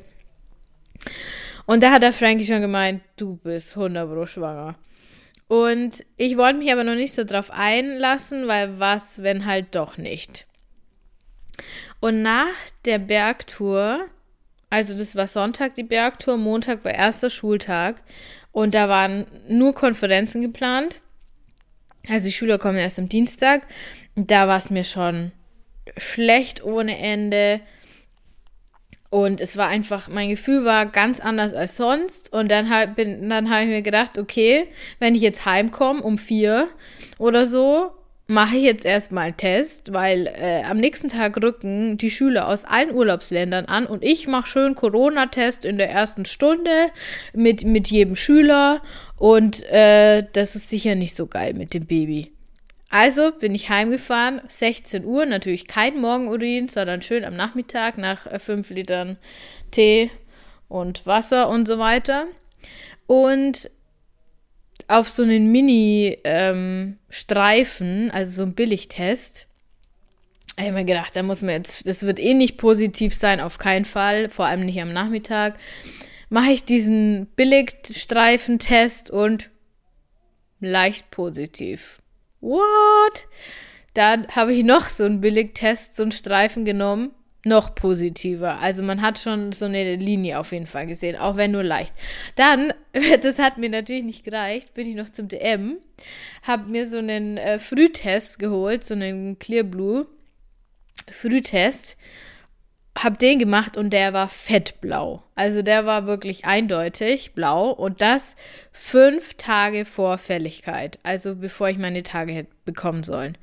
Und 1.65 1.83
da 1.83 1.91
hat 1.91 2.03
der 2.03 2.13
Frankie 2.13 2.45
schon 2.45 2.61
gemeint, 2.61 3.01
du 3.17 3.37
bist 3.37 3.75
100 3.75 4.09
Pro 4.09 4.25
schwanger. 4.25 4.75
Und 5.47 6.05
ich 6.15 6.37
wollte 6.37 6.59
mich 6.59 6.71
aber 6.71 6.85
noch 6.85 6.95
nicht 6.95 7.13
so 7.13 7.25
drauf 7.25 7.51
einlassen, 7.51 8.47
weil 8.47 8.79
was, 8.79 9.21
wenn 9.21 9.45
halt 9.45 9.75
doch 9.75 9.97
nicht. 9.97 10.47
Und 11.99 12.21
nach 12.21 12.55
der 12.85 12.99
Bergtour, 12.99 14.05
also 14.69 14.97
das 14.97 15.15
war 15.15 15.27
Sonntag 15.27 15.75
die 15.75 15.83
Bergtour, 15.83 16.37
Montag 16.37 16.85
war 16.85 16.93
erster 16.93 17.29
Schultag 17.29 18.01
und 18.51 18.73
da 18.73 18.87
waren 18.87 19.25
nur 19.49 19.75
Konferenzen 19.75 20.41
geplant. 20.41 21.01
Also 22.07 22.25
die 22.25 22.31
Schüler 22.31 22.57
kommen 22.57 22.77
erst 22.77 22.99
am 22.99 23.09
Dienstag. 23.09 23.67
Da 24.15 24.47
war 24.47 24.57
es 24.57 24.69
mir 24.69 24.83
schon 24.83 25.31
schlecht 25.97 26.63
ohne 26.63 26.97
Ende. 26.97 27.61
Und 29.09 29.41
es 29.41 29.57
war 29.57 29.67
einfach, 29.67 30.07
mein 30.07 30.29
Gefühl 30.29 30.63
war 30.63 30.85
ganz 30.85 31.19
anders 31.19 31.53
als 31.53 31.75
sonst. 31.75 32.31
Und 32.31 32.49
dann 32.49 32.69
habe 32.69 32.91
hab 32.91 33.61
ich 33.61 33.67
mir 33.67 33.81
gedacht, 33.81 34.17
okay, 34.17 34.67
wenn 34.99 35.15
ich 35.15 35.21
jetzt 35.21 35.45
heimkomme 35.45 36.01
um 36.01 36.17
vier 36.17 36.69
oder 37.17 37.45
so, 37.45 37.91
mache 38.31 38.55
ich 38.55 38.63
jetzt 38.63 38.85
erstmal 38.85 39.25
einen 39.25 39.37
Test, 39.37 39.93
weil 39.93 40.27
äh, 40.27 40.63
am 40.63 40.77
nächsten 40.77 41.09
Tag 41.09 41.41
rücken 41.43 41.97
die 41.97 42.09
Schüler 42.09 42.47
aus 42.47 42.63
allen 42.63 42.95
Urlaubsländern 42.95 43.65
an 43.65 43.85
und 43.85 44.03
ich 44.03 44.27
mache 44.27 44.47
schön 44.47 44.73
Corona-Test 44.73 45.65
in 45.65 45.77
der 45.77 45.89
ersten 45.89 46.25
Stunde 46.25 46.71
mit, 47.33 47.65
mit 47.65 47.89
jedem 47.89 48.15
Schüler 48.15 48.81
und 49.17 49.63
äh, 49.69 50.25
das 50.31 50.55
ist 50.55 50.69
sicher 50.69 50.95
nicht 50.95 51.15
so 51.15 51.27
geil 51.27 51.53
mit 51.53 51.73
dem 51.73 51.85
Baby. 51.85 52.31
Also 52.89 53.31
bin 53.31 53.53
ich 53.53 53.69
heimgefahren, 53.69 54.41
16 54.47 55.05
Uhr, 55.05 55.25
natürlich 55.25 55.67
kein 55.67 55.99
Morgenurin, 55.99 56.69
sondern 56.69 57.01
schön 57.01 57.25
am 57.25 57.35
Nachmittag 57.35 57.97
nach 57.97 58.25
äh, 58.27 58.39
5 58.39 58.69
Litern 58.69 59.17
Tee 59.71 60.09
und 60.69 61.05
Wasser 61.05 61.49
und 61.49 61.67
so 61.67 61.79
weiter. 61.79 62.27
Und 63.07 63.69
auf 64.91 65.09
so 65.09 65.23
einen 65.23 65.51
Mini-Streifen, 65.51 68.03
ähm, 68.03 68.11
also 68.13 68.31
so 68.31 68.43
ein 68.43 68.53
Billigtest. 68.53 69.47
Ich 70.57 70.63
habe 70.63 70.73
mir 70.73 70.85
gedacht, 70.85 71.15
da 71.15 71.23
muss 71.23 71.41
man 71.41 71.55
jetzt, 71.55 71.87
das 71.87 72.03
wird 72.03 72.19
eh 72.19 72.33
nicht 72.33 72.57
positiv 72.57 73.15
sein, 73.15 73.39
auf 73.39 73.57
keinen 73.57 73.85
Fall, 73.85 74.29
vor 74.29 74.45
allem 74.45 74.65
nicht 74.65 74.81
am 74.81 74.93
Nachmittag. 74.93 75.57
Mache 76.29 76.51
ich 76.51 76.65
diesen 76.65 77.27
Billigstreifentest 77.35 79.09
und 79.09 79.49
leicht 80.59 81.09
positiv. 81.09 82.01
What? 82.41 83.27
Dann 83.93 84.27
habe 84.27 84.53
ich 84.53 84.63
noch 84.63 84.89
so 84.89 85.03
einen 85.03 85.21
Billigtest, 85.21 85.95
so 85.95 86.03
einen 86.03 86.11
Streifen 86.11 86.65
genommen 86.65 87.11
noch 87.43 87.73
positiver. 87.73 88.59
Also 88.59 88.83
man 88.83 89.01
hat 89.01 89.19
schon 89.19 89.51
so 89.51 89.65
eine 89.65 89.95
Linie 89.95 90.39
auf 90.39 90.51
jeden 90.51 90.67
Fall 90.67 90.85
gesehen, 90.85 91.15
auch 91.15 91.37
wenn 91.37 91.51
nur 91.51 91.63
leicht. 91.63 91.95
Dann, 92.35 92.73
das 93.21 93.39
hat 93.39 93.57
mir 93.57 93.69
natürlich 93.69 94.03
nicht 94.03 94.23
gereicht, 94.23 94.73
bin 94.73 94.87
ich 94.87 94.95
noch 94.95 95.09
zum 95.09 95.27
DM, 95.27 95.77
habe 96.43 96.69
mir 96.69 96.87
so 96.87 96.97
einen 96.97 97.37
äh, 97.37 97.59
Frühtest 97.59 98.39
geholt, 98.39 98.83
so 98.83 98.93
einen 98.93 99.39
Clear 99.39 99.63
Blue 99.63 100.07
Frühtest, 101.09 101.97
habe 102.97 103.17
den 103.17 103.39
gemacht 103.39 103.77
und 103.77 103.91
der 103.91 104.13
war 104.13 104.29
fettblau. 104.29 105.23
Also 105.35 105.61
der 105.61 105.85
war 105.85 106.05
wirklich 106.05 106.45
eindeutig 106.45 107.33
blau 107.33 107.71
und 107.71 108.01
das 108.01 108.35
fünf 108.71 109.35
Tage 109.35 109.85
vor 109.85 110.17
Fälligkeit, 110.17 110.99
also 111.03 111.35
bevor 111.35 111.69
ich 111.69 111.77
meine 111.77 112.03
Tage 112.03 112.33
hätte 112.33 112.51
bekommen 112.65 113.03
sollen. 113.03 113.37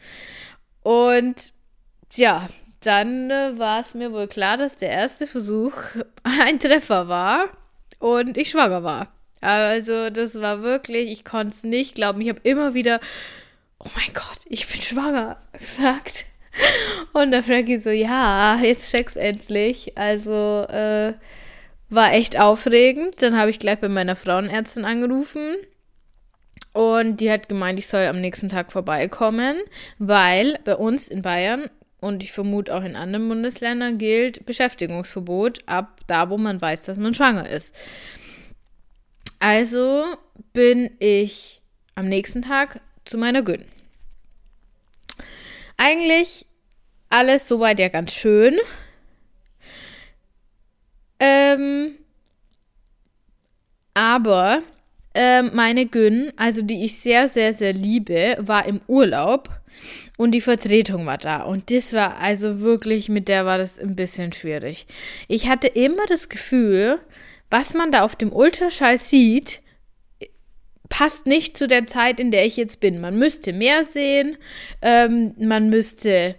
Und 0.82 1.52
ja, 2.14 2.48
dann 2.80 3.30
äh, 3.30 3.58
war 3.58 3.80
es 3.80 3.94
mir 3.94 4.12
wohl 4.12 4.28
klar, 4.28 4.56
dass 4.56 4.76
der 4.76 4.90
erste 4.90 5.26
Versuch 5.26 5.74
ein 6.22 6.58
Treffer 6.58 7.08
war 7.08 7.46
und 7.98 8.36
ich 8.36 8.50
schwanger 8.50 8.82
war. 8.82 9.08
Also 9.40 10.10
das 10.10 10.40
war 10.40 10.62
wirklich, 10.62 11.12
ich 11.12 11.24
konnte 11.24 11.54
es 11.54 11.64
nicht 11.64 11.94
glauben. 11.94 12.20
Ich 12.20 12.28
habe 12.28 12.40
immer 12.42 12.74
wieder, 12.74 13.00
oh 13.78 13.88
mein 13.94 14.12
Gott, 14.12 14.40
ich 14.46 14.66
bin 14.66 14.80
schwanger 14.80 15.36
gesagt. 15.52 16.26
Und 17.12 17.30
der 17.30 17.42
Frankie 17.42 17.78
so, 17.78 17.90
ja, 17.90 18.58
jetzt 18.60 18.90
check's 18.90 19.16
endlich. 19.16 19.96
Also 19.96 20.66
äh, 20.68 21.14
war 21.88 22.12
echt 22.12 22.38
aufregend. 22.38 23.22
Dann 23.22 23.38
habe 23.38 23.50
ich 23.50 23.58
gleich 23.58 23.78
bei 23.78 23.88
meiner 23.88 24.16
Frauenärztin 24.16 24.84
angerufen. 24.84 25.54
Und 26.72 27.18
die 27.18 27.30
hat 27.30 27.48
gemeint, 27.48 27.78
ich 27.78 27.86
soll 27.86 28.06
am 28.06 28.20
nächsten 28.20 28.48
Tag 28.48 28.72
vorbeikommen, 28.72 29.56
weil 29.98 30.58
bei 30.64 30.76
uns 30.76 31.08
in 31.08 31.22
Bayern 31.22 31.70
und 32.00 32.22
ich 32.22 32.32
vermute 32.32 32.74
auch 32.74 32.84
in 32.84 32.96
anderen 32.96 33.28
Bundesländern 33.28 33.98
gilt 33.98 34.46
Beschäftigungsverbot 34.46 35.61
ab 35.66 36.00
da, 36.06 36.30
wo 36.30 36.38
man 36.38 36.61
weiß, 36.61 36.82
dass 36.82 36.98
man 36.98 37.14
schwanger 37.14 37.48
ist. 37.48 37.74
Also 39.40 40.04
bin 40.52 40.90
ich 40.98 41.61
am 41.94 42.08
nächsten 42.08 42.42
Tag 42.42 42.80
zu 43.04 43.18
meiner 43.18 43.42
Gyn. 43.42 43.64
Eigentlich 45.76 46.46
alles 47.11 47.48
soweit 47.48 47.78
ja 47.78 47.88
ganz 47.88 48.12
schön. 48.12 48.58
Ähm, 51.20 51.96
aber 53.94 54.62
äh, 55.14 55.42
meine 55.42 55.87
Gyn, 55.87 56.33
also 56.37 56.62
die 56.62 56.85
ich 56.85 56.99
sehr, 56.99 57.29
sehr, 57.29 57.55
sehr 57.55 57.73
liebe, 57.73 58.37
war 58.40 58.66
im 58.66 58.81
Urlaub 58.87 59.49
und 60.16 60.33
die 60.33 60.40
Vertretung 60.40 61.07
war 61.07 61.18
da. 61.18 61.42
Und 61.42 61.71
das 61.71 61.92
war 61.92 62.18
also 62.18 62.61
wirklich, 62.61 63.09
mit 63.09 63.29
der 63.29 63.47
war 63.47 63.59
das 63.59 63.79
ein 63.79 63.97
bisschen 63.97 64.33
schwierig. 64.33 64.87
Ich 65.29 65.49
hatte 65.49 65.68
immer 65.68 66.07
das 66.07 66.29
Gefühl, 66.29 66.99
was 67.51 67.75
man 67.75 67.92
da 67.92 68.03
auf 68.03 68.16
dem 68.16 68.33
Ultraschall 68.33 68.99
sieht, 68.99 69.62
passt 70.88 71.27
nicht 71.27 71.57
zu 71.57 71.68
der 71.68 71.87
Zeit, 71.87 72.21
in 72.21 72.31
der 72.31 72.47
ich 72.47 72.57
jetzt 72.57 72.81
bin. 72.81 73.01
Man 73.01 73.18
müsste 73.18 73.53
mehr 73.53 73.85
sehen, 73.85 74.37
ähm, 74.83 75.35
man 75.38 75.68
müsste, 75.68 76.35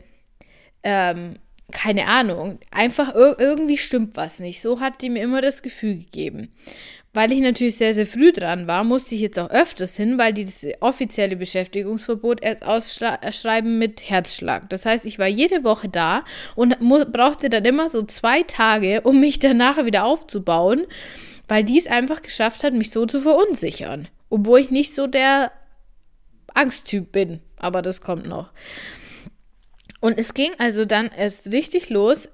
ähm, 0.83 1.35
keine 1.71 2.07
Ahnung, 2.07 2.59
einfach 2.71 3.13
ir 3.13 3.35
irgendwie 3.39 3.77
stimmt 3.77 4.17
was 4.17 4.39
nicht. 4.39 4.61
So 4.61 4.79
hat 4.79 5.01
die 5.01 5.09
mir 5.09 5.23
immer 5.23 5.41
das 5.41 5.61
Gefühl 5.61 5.99
gegeben. 5.99 6.51
Weil 7.11 7.31
ich 7.31 7.39
natürlich 7.39 7.75
sehr, 7.75 7.95
sehr 7.95 8.05
früh 8.05 8.31
dran 8.31 8.67
war, 8.67 8.83
musste 8.83 9.15
ich 9.15 9.21
jetzt 9.21 9.39
auch 9.39 9.49
öfters 9.49 9.95
hin, 9.95 10.19
weil 10.19 10.31
die 10.31 10.45
das 10.45 10.63
offizielle 10.79 11.35
Beschäftigungsverbot 11.35 12.43
erst 12.43 12.63
ausschreiben 12.63 13.79
mit 13.79 14.07
Herzschlag. 14.07 14.69
Das 14.69 14.85
heißt, 14.85 15.05
ich 15.05 15.17
war 15.17 15.27
jede 15.27 15.63
Woche 15.63 15.89
da 15.89 16.23
und 16.55 16.77
brauchte 17.11 17.49
dann 17.49 17.65
immer 17.65 17.89
so 17.89 18.03
zwei 18.03 18.43
Tage, 18.43 19.01
um 19.01 19.19
mich 19.19 19.39
danach 19.39 19.83
wieder 19.85 20.05
aufzubauen, 20.05 20.85
weil 21.47 21.63
die 21.63 21.79
es 21.79 21.87
einfach 21.87 22.21
geschafft 22.21 22.63
hat, 22.63 22.73
mich 22.73 22.91
so 22.91 23.07
zu 23.07 23.21
verunsichern. 23.21 24.07
Obwohl 24.29 24.59
ich 24.59 24.69
nicht 24.69 24.93
so 24.93 25.07
der 25.07 25.51
Angsttyp 26.53 27.11
bin. 27.11 27.41
Aber 27.57 27.81
das 27.81 28.01
kommt 28.01 28.27
noch. 28.27 28.51
Und 29.99 30.19
es 30.19 30.35
ging 30.35 30.51
also 30.59 30.85
dann 30.85 31.09
erst 31.09 31.51
richtig 31.51 31.89
los. 31.89 32.29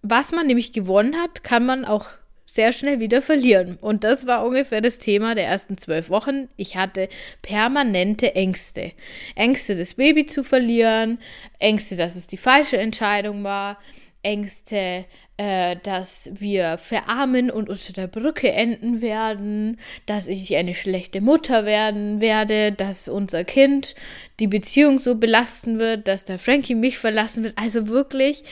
Was 0.00 0.32
man 0.32 0.46
nämlich 0.46 0.72
gewonnen 0.72 1.16
hat, 1.16 1.44
kann 1.44 1.66
man 1.66 1.84
auch 1.84 2.08
sehr 2.46 2.72
schnell 2.72 3.00
wieder 3.00 3.20
verlieren. 3.20 3.76
Und 3.80 4.04
das 4.04 4.26
war 4.26 4.46
ungefähr 4.46 4.80
das 4.80 4.98
Thema 4.98 5.34
der 5.34 5.46
ersten 5.46 5.76
zwölf 5.76 6.08
Wochen. 6.08 6.48
Ich 6.56 6.76
hatte 6.76 7.08
permanente 7.42 8.34
Ängste. 8.34 8.92
Ängste, 9.34 9.76
das 9.76 9.94
Baby 9.94 10.26
zu 10.26 10.44
verlieren, 10.44 11.18
Ängste, 11.58 11.96
dass 11.96 12.14
es 12.14 12.28
die 12.28 12.36
falsche 12.36 12.78
Entscheidung 12.78 13.42
war, 13.44 13.78
Ängste, 14.22 15.04
äh, 15.36 15.76
dass 15.82 16.30
wir 16.32 16.78
verarmen 16.78 17.50
und 17.50 17.68
unter 17.68 17.92
der 17.92 18.06
Brücke 18.06 18.50
enden 18.50 19.00
werden, 19.00 19.78
dass 20.06 20.26
ich 20.26 20.56
eine 20.56 20.74
schlechte 20.74 21.20
Mutter 21.20 21.64
werden 21.64 22.20
werde, 22.20 22.72
dass 22.72 23.08
unser 23.08 23.44
Kind 23.44 23.94
die 24.40 24.48
Beziehung 24.48 24.98
so 24.98 25.14
belasten 25.14 25.78
wird, 25.78 26.08
dass 26.08 26.24
der 26.24 26.38
Frankie 26.38 26.74
mich 26.74 26.98
verlassen 26.98 27.44
wird. 27.44 27.54
Also 27.56 27.88
wirklich, 27.88 28.42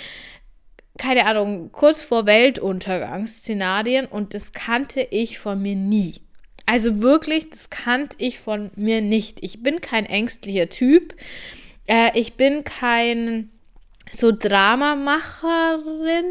keine 0.98 1.26
Ahnung, 1.26 1.72
kurz 1.72 2.02
vor 2.02 2.26
Weltuntergangsszenarien 2.26 4.06
und 4.06 4.34
das 4.34 4.52
kannte 4.52 5.00
ich 5.10 5.38
von 5.38 5.60
mir 5.60 5.74
nie. 5.74 6.20
Also 6.66 7.02
wirklich, 7.02 7.50
das 7.50 7.68
kannte 7.70 8.16
ich 8.18 8.38
von 8.38 8.70
mir 8.76 9.02
nicht. 9.02 9.42
Ich 9.42 9.62
bin 9.62 9.80
kein 9.80 10.06
ängstlicher 10.06 10.68
Typ. 10.70 11.14
Äh, 11.86 12.18
ich 12.18 12.34
bin 12.34 12.64
kein 12.64 13.50
so 14.10 14.32
Dramamacherin, 14.32 16.24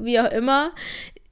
wie 0.00 0.20
auch 0.20 0.30
immer, 0.30 0.72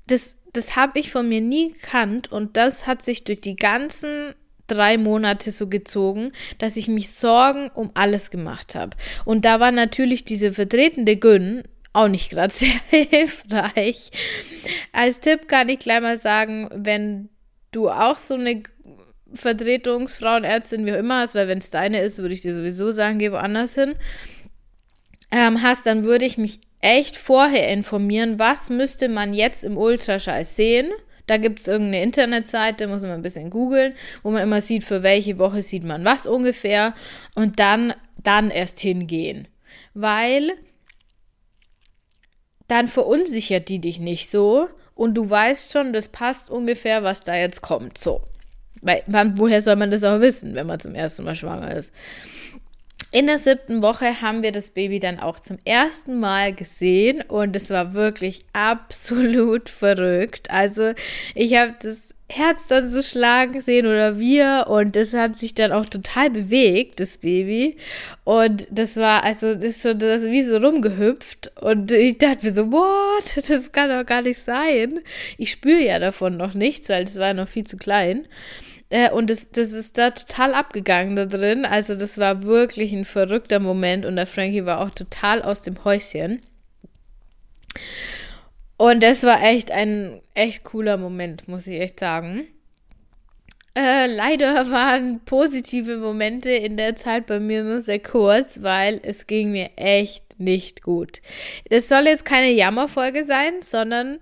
das, 0.07 0.37
das 0.53 0.77
habe 0.77 1.01
ich 1.01 1.11
von 1.11 1.29
mir 1.29 1.40
nie 1.40 1.72
gekannt 1.72 2.31
und 2.31 2.57
das 2.57 2.87
hat 2.87 3.03
sich 3.03 3.25
durch 3.25 3.40
die 3.40 3.57
ganzen 3.57 4.35
drei 4.66 4.96
Monate 4.96 5.51
so 5.51 5.68
gezogen, 5.68 6.33
dass 6.59 6.77
ich 6.77 6.88
mich 6.88 7.11
Sorgen 7.11 7.70
um 7.75 7.90
alles 7.94 8.31
gemacht 8.31 8.75
habe. 8.75 8.96
Und 9.25 9.44
da 9.44 9.61
war 9.61 9.72
natürlich 9.72 10.25
diese 10.25 10.53
vertretende 10.53 11.16
Gyn 11.16 11.64
auch 11.92 12.09
nicht 12.09 12.31
gerade 12.31 12.52
sehr 12.55 12.81
hilfreich. 12.88 14.11
Als 14.92 15.20
Tipp 15.20 15.48
kann 15.48 15.68
ich 15.68 15.78
gleich 15.78 16.00
mal 16.00 16.16
sagen, 16.16 16.68
wenn 16.72 17.28
du 17.70 17.88
auch 17.90 18.18
so 18.18 18.35
eine 18.35 18.62
Vertretungsfrauenärztin 19.35 20.85
wie 20.85 20.92
auch 20.92 20.98
immer 20.98 21.20
hast, 21.20 21.35
weil 21.35 21.48
wenn 21.48 21.59
es 21.59 21.70
deine 21.70 22.00
ist, 22.00 22.18
würde 22.18 22.35
ich 22.35 22.42
dir 22.42 22.55
sowieso 22.55 22.92
sagen, 22.92 23.18
geh 23.18 23.33
woanders 23.33 23.74
hin 23.74 23.94
ähm, 25.33 25.62
hast, 25.62 25.87
dann 25.87 26.05
würde 26.05 26.26
ich 26.26 26.38
mich 26.38 26.61
echt 26.81 27.16
vorher 27.16 27.68
informieren, 27.70 28.38
was 28.38 28.70
müsste 28.70 29.09
man 29.09 29.35
jetzt 29.35 29.64
im 29.64 29.76
Ultraschall 29.76 30.44
sehen. 30.44 30.90
Da 31.26 31.37
gibt 31.37 31.61
es 31.61 31.68
irgendeine 31.68 32.02
Internetseite, 32.02 32.88
muss 32.88 33.02
man 33.02 33.12
ein 33.12 33.22
bisschen 33.22 33.48
googeln, 33.48 33.94
wo 34.22 34.31
man 34.31 34.42
immer 34.42 34.61
sieht, 34.61 34.85
für 34.85 35.02
welche 35.02 35.38
Woche 35.38 35.62
sieht 35.62 35.85
man 35.85 36.05
was 36.05 36.26
ungefähr 36.26 36.94
und 37.35 37.59
dann, 37.59 37.94
dann 38.22 38.50
erst 38.50 38.81
hingehen. 38.81 39.48
Weil 39.94 40.52
dann 42.68 42.88
verunsichert 42.88 43.68
die 43.68 43.81
dich 43.81 43.98
nicht 43.98 44.31
so 44.31 44.68
und 44.94 45.14
du 45.14 45.29
weißt 45.29 45.72
schon, 45.72 45.92
das 45.92 46.09
passt 46.09 46.51
ungefähr, 46.51 47.03
was 47.03 47.25
da 47.25 47.37
jetzt 47.37 47.62
kommt. 47.62 47.98
So. 47.98 48.22
Weil, 48.81 49.03
woher 49.07 49.62
soll 49.62 49.77
man 49.77 49.90
das 49.90 50.03
auch 50.03 50.20
wissen, 50.20 50.55
wenn 50.55 50.66
man 50.66 50.81
zum 50.81 50.94
ersten 50.94 51.25
Mal 51.25 51.37
schwanger 51.37 51.75
ist? 51.75 51.92
In 53.12 53.27
der 53.27 53.38
siebten 53.38 53.83
Woche 53.83 54.22
haben 54.22 54.42
wir 54.42 54.53
das 54.53 54.70
Baby 54.70 54.98
dann 54.98 55.20
auch 55.20 55.38
zum 55.38 55.59
ersten 55.64 56.18
Mal 56.18 56.55
gesehen 56.55 57.20
und 57.20 57.55
es 57.55 57.68
war 57.68 57.92
wirklich 57.92 58.44
absolut 58.55 59.68
verrückt. 59.68 60.51
Also 60.51 60.92
ich 61.35 61.55
habe 61.57 61.75
das 61.81 62.14
Herz 62.35 62.66
dann 62.68 62.88
so 62.88 63.03
schlagen 63.03 63.53
gesehen 63.53 63.87
oder 63.87 64.18
wir 64.18 64.66
und 64.68 64.97
es 64.97 65.12
hat 65.12 65.37
sich 65.37 65.55
dann 65.55 65.71
auch 65.71 65.87
total 65.87 66.31
bewegt, 66.31 67.01
das 67.01 67.18
Baby. 67.18 67.77
Und 68.25 68.66
das 68.71 68.97
war, 68.97 69.25
also 69.25 69.55
das 69.55 69.64
ist 69.64 69.83
so 69.83 69.92
das 69.92 70.25
wie 70.25 70.42
so 70.42 70.57
rumgehüpft 70.57 71.53
und 71.61 71.92
ich 71.92 72.18
dachte 72.18 72.47
mir 72.47 72.53
so, 72.53 72.73
what, 72.73 73.37
das 73.49 73.73
kann 73.73 73.90
doch 73.90 74.07
gar 74.07 74.23
nicht 74.23 74.38
sein. 74.38 75.01
Ich 75.37 75.51
spüre 75.51 75.83
ja 75.83 75.99
davon 75.99 76.37
noch 76.37 76.55
nichts, 76.55 76.88
weil 76.88 77.05
das 77.05 77.16
war 77.16 77.35
noch 77.35 77.49
viel 77.49 77.64
zu 77.64 77.77
klein. 77.77 78.27
Äh, 78.88 79.11
und 79.11 79.29
das, 79.29 79.51
das 79.51 79.73
ist 79.73 79.99
da 79.99 80.11
total 80.11 80.55
abgegangen 80.55 81.16
da 81.16 81.27
drin. 81.27 81.64
Also 81.64 81.95
das 81.95 82.18
war 82.18 82.42
wirklich 82.45 82.92
ein 82.92 83.05
verrückter 83.05 83.61
Moment 83.61 84.07
und 84.07 84.16
der 84.16 84.27
Frankie 84.27 84.64
war 84.64 84.81
auch 84.81 84.90
total 84.90 85.42
aus 85.42 85.62
dem 85.62 85.83
Häuschen. 85.85 86.42
Und 88.83 89.01
das 89.05 89.23
war 89.23 89.40
echt 89.40 89.71
ein 89.71 90.21
echt 90.35 90.64
cooler 90.64 90.97
Moment, 90.97 91.47
muss 91.47 91.68
ich 91.68 91.81
echt 91.81 92.01
sagen. 92.01 92.49
Äh, 93.79 94.09
leider 94.09 94.73
waren 94.73 95.21
positive 95.25 95.99
Momente 95.99 96.51
in 96.51 96.77
der 96.77 96.97
Zeit 96.97 97.27
bei 97.27 97.38
mir 97.38 97.62
nur 97.62 97.81
sehr 97.81 98.01
kurz, 98.01 98.61
weil 98.61 98.99
es 99.05 99.29
ging 99.29 99.53
mir 99.53 99.71
echt 99.77 100.40
nicht 100.40 100.83
gut. 100.83 101.23
Das 101.71 101.88
soll 101.88 102.09
jetzt 102.09 102.25
keine 102.25 102.51
Jammerfolge 102.51 103.23
sein, 103.23 103.62
sondern 103.62 104.18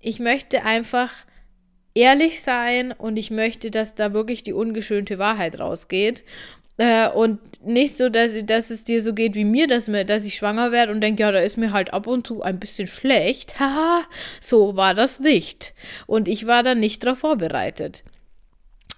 ich 0.00 0.20
möchte 0.20 0.66
einfach 0.66 1.10
ehrlich 1.94 2.42
sein 2.42 2.92
und 2.92 3.16
ich 3.16 3.30
möchte, 3.30 3.70
dass 3.70 3.94
da 3.94 4.12
wirklich 4.12 4.42
die 4.42 4.52
ungeschönte 4.52 5.18
Wahrheit 5.18 5.58
rausgeht. 5.58 6.24
Äh, 6.76 7.08
und 7.08 7.38
nicht 7.64 7.96
so, 7.96 8.08
dass, 8.08 8.32
dass 8.44 8.70
es 8.70 8.84
dir 8.84 9.00
so 9.00 9.14
geht 9.14 9.34
wie 9.34 9.44
mir, 9.44 9.66
dass, 9.68 9.86
mir, 9.86 10.04
dass 10.04 10.24
ich 10.24 10.34
schwanger 10.34 10.72
werde 10.72 10.92
und 10.92 11.00
denke, 11.00 11.22
ja, 11.22 11.30
da 11.30 11.38
ist 11.38 11.56
mir 11.56 11.72
halt 11.72 11.92
ab 11.92 12.06
und 12.06 12.26
zu 12.26 12.42
ein 12.42 12.58
bisschen 12.58 12.86
schlecht. 12.86 13.58
Haha, 13.60 14.02
so 14.40 14.76
war 14.76 14.94
das 14.94 15.20
nicht. 15.20 15.74
Und 16.06 16.28
ich 16.28 16.46
war 16.46 16.62
da 16.62 16.74
nicht 16.74 17.04
darauf 17.04 17.18
vorbereitet. 17.18 18.02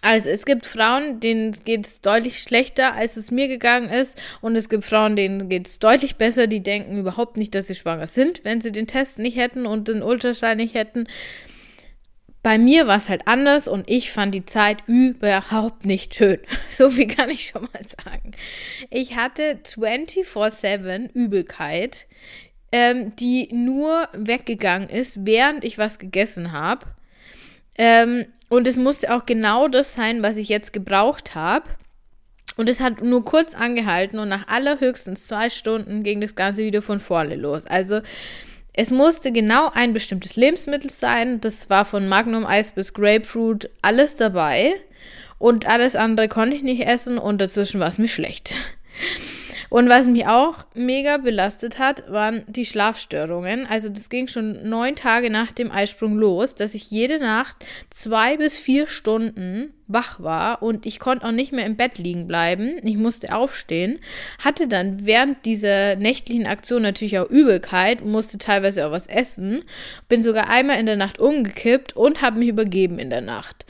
Also 0.02 0.30
es 0.30 0.46
gibt 0.46 0.66
Frauen, 0.66 1.20
denen 1.20 1.52
geht 1.64 1.84
es 1.84 2.00
deutlich 2.00 2.40
schlechter, 2.40 2.94
als 2.94 3.16
es 3.16 3.30
mir 3.30 3.48
gegangen 3.48 3.90
ist. 3.90 4.16
Und 4.40 4.54
es 4.54 4.68
gibt 4.68 4.84
Frauen, 4.84 5.16
denen 5.16 5.48
geht 5.48 5.66
es 5.66 5.78
deutlich 5.80 6.16
besser. 6.16 6.46
Die 6.46 6.62
denken 6.62 6.98
überhaupt 6.98 7.36
nicht, 7.36 7.54
dass 7.54 7.66
sie 7.66 7.74
schwanger 7.74 8.06
sind, 8.06 8.44
wenn 8.44 8.60
sie 8.60 8.72
den 8.72 8.86
Test 8.86 9.18
nicht 9.18 9.36
hätten 9.36 9.66
und 9.66 9.88
den 9.88 10.02
Ultraschall 10.02 10.54
nicht 10.54 10.74
hätten. 10.74 11.08
Bei 12.46 12.58
mir 12.58 12.86
war 12.86 12.98
es 12.98 13.08
halt 13.08 13.26
anders 13.26 13.66
und 13.66 13.90
ich 13.90 14.12
fand 14.12 14.32
die 14.32 14.46
Zeit 14.46 14.84
überhaupt 14.86 15.84
nicht 15.84 16.14
schön. 16.14 16.38
So 16.70 16.90
viel 16.90 17.08
kann 17.08 17.28
ich 17.28 17.46
schon 17.46 17.62
mal 17.62 17.82
sagen. 18.04 18.30
Ich 18.88 19.16
hatte 19.16 19.58
24-7 19.64 21.10
Übelkeit, 21.12 22.06
ähm, 22.70 23.16
die 23.16 23.52
nur 23.52 24.08
weggegangen 24.12 24.88
ist, 24.88 25.26
während 25.26 25.64
ich 25.64 25.76
was 25.76 25.98
gegessen 25.98 26.52
habe. 26.52 26.86
Ähm, 27.78 28.26
und 28.48 28.68
es 28.68 28.76
musste 28.76 29.12
auch 29.12 29.26
genau 29.26 29.66
das 29.66 29.94
sein, 29.94 30.22
was 30.22 30.36
ich 30.36 30.48
jetzt 30.48 30.72
gebraucht 30.72 31.34
habe. 31.34 31.68
Und 32.56 32.68
es 32.68 32.78
hat 32.78 33.02
nur 33.02 33.24
kurz 33.24 33.56
angehalten 33.56 34.20
und 34.20 34.28
nach 34.28 34.46
allerhöchstens 34.46 35.26
zwei 35.26 35.50
Stunden 35.50 36.04
ging 36.04 36.20
das 36.20 36.36
Ganze 36.36 36.62
wieder 36.62 36.80
von 36.80 37.00
vorne 37.00 37.34
los. 37.34 37.66
Also 37.66 38.02
es 38.76 38.90
musste 38.90 39.32
genau 39.32 39.70
ein 39.74 39.94
bestimmtes 39.94 40.36
Lebensmittel 40.36 40.90
sein. 40.90 41.40
Das 41.40 41.70
war 41.70 41.86
von 41.86 42.08
Magnum 42.08 42.44
Eis 42.44 42.72
bis 42.72 42.92
Grapefruit 42.92 43.70
alles 43.80 44.16
dabei. 44.16 44.74
Und 45.38 45.66
alles 45.66 45.96
andere 45.96 46.28
konnte 46.28 46.54
ich 46.56 46.62
nicht 46.62 46.86
essen 46.86 47.18
und 47.18 47.40
dazwischen 47.40 47.80
war 47.80 47.88
es 47.88 47.98
mir 47.98 48.08
schlecht. 48.08 48.54
Und 49.70 49.88
was 49.88 50.06
mich 50.06 50.26
auch 50.26 50.64
mega 50.74 51.16
belastet 51.16 51.78
hat, 51.78 52.10
waren 52.10 52.44
die 52.46 52.66
Schlafstörungen. 52.66 53.66
Also 53.66 53.88
das 53.88 54.08
ging 54.08 54.28
schon 54.28 54.68
neun 54.68 54.94
Tage 54.94 55.30
nach 55.30 55.52
dem 55.52 55.70
Eisprung 55.70 56.16
los, 56.16 56.54
dass 56.54 56.74
ich 56.74 56.90
jede 56.90 57.18
Nacht 57.18 57.56
zwei 57.90 58.36
bis 58.36 58.58
vier 58.58 58.86
Stunden 58.86 59.72
wach 59.88 60.20
war 60.20 60.62
und 60.62 60.84
ich 60.84 60.98
konnte 60.98 61.26
auch 61.26 61.32
nicht 61.32 61.52
mehr 61.52 61.66
im 61.66 61.76
Bett 61.76 61.98
liegen 61.98 62.26
bleiben. 62.26 62.78
Ich 62.82 62.96
musste 62.96 63.34
aufstehen, 63.34 64.00
hatte 64.42 64.66
dann 64.66 65.06
während 65.06 65.46
dieser 65.46 65.96
nächtlichen 65.96 66.46
Aktion 66.46 66.82
natürlich 66.82 67.18
auch 67.18 67.30
Übelkeit, 67.30 68.04
musste 68.04 68.38
teilweise 68.38 68.86
auch 68.86 68.90
was 68.90 69.06
essen, 69.06 69.62
bin 70.08 70.22
sogar 70.22 70.48
einmal 70.48 70.80
in 70.80 70.86
der 70.86 70.96
Nacht 70.96 71.18
umgekippt 71.18 71.94
und 71.94 72.22
habe 72.22 72.38
mich 72.38 72.48
übergeben 72.48 72.98
in 72.98 73.10
der 73.10 73.20
Nacht. 73.20 73.64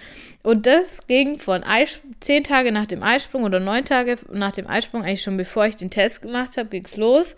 Und 0.46 0.64
das 0.64 1.08
ging 1.08 1.40
von 1.40 1.64
Eis 1.64 1.98
zehn 2.20 2.44
Tage 2.44 2.70
nach 2.70 2.86
dem 2.86 3.02
Eisprung 3.02 3.42
oder 3.42 3.58
neun 3.58 3.84
Tage 3.84 4.16
nach 4.30 4.52
dem 4.52 4.68
Eisprung, 4.68 5.02
eigentlich 5.02 5.22
schon 5.22 5.36
bevor 5.36 5.66
ich 5.66 5.74
den 5.74 5.90
Test 5.90 6.22
gemacht 6.22 6.56
habe, 6.56 6.68
ging 6.68 6.84
es 6.84 6.96
los. 6.96 7.34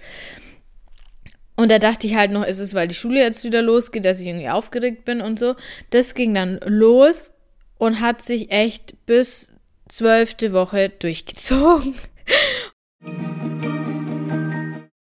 Und 1.57 1.73
da 1.73 1.79
dachte 1.79 2.07
ich 2.07 2.17
halt 2.17 2.33
noch, 2.33 2.45
ist 2.45 2.59
es, 2.59 2.75
weil 2.75 2.87
die 2.87 2.95
Schule 2.95 3.21
jetzt 3.21 3.45
wieder 3.45 3.63
losgeht, 3.63 4.05
dass 4.05 4.21
ich 4.21 4.27
irgendwie 4.27 4.51
aufgeregt 4.51 5.07
bin 5.07 5.23
und 5.23 5.39
so. 5.39 5.57
Das 5.89 6.13
ging 6.15 6.35
dann 6.35 6.61
los 6.67 7.33
und 7.79 8.01
hat 8.01 8.21
sich 8.21 8.53
echt 8.53 9.07
bis 9.07 9.49
zwölfte 9.89 10.53
Woche 10.53 10.91
durchgezogen. 10.91 11.95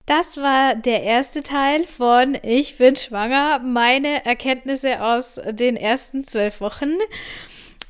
Das 0.06 0.38
war 0.38 0.76
der 0.76 1.02
erste 1.02 1.42
Teil 1.42 1.88
von 1.88 2.38
Ich 2.44 2.78
bin 2.78 2.96
schwanger, 2.96 3.58
meine 3.60 4.26
Erkenntnisse 4.26 5.04
aus 5.04 5.40
den 5.54 5.76
ersten 5.76 6.24
zwölf 6.24 6.62
Wochen. 6.62 6.94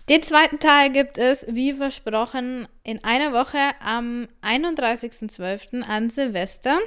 Den 0.10 0.24
zweiten 0.24 0.58
Teil 0.58 0.90
gibt 0.90 1.20
es, 1.20 1.46
wie 1.48 1.72
versprochen, 1.72 2.68
in 2.84 3.04
einer 3.04 3.32
Woche 3.32 3.60
am 3.80 4.28
31.12. 4.42 5.84
an 5.84 6.10
Silvester. 6.10 6.80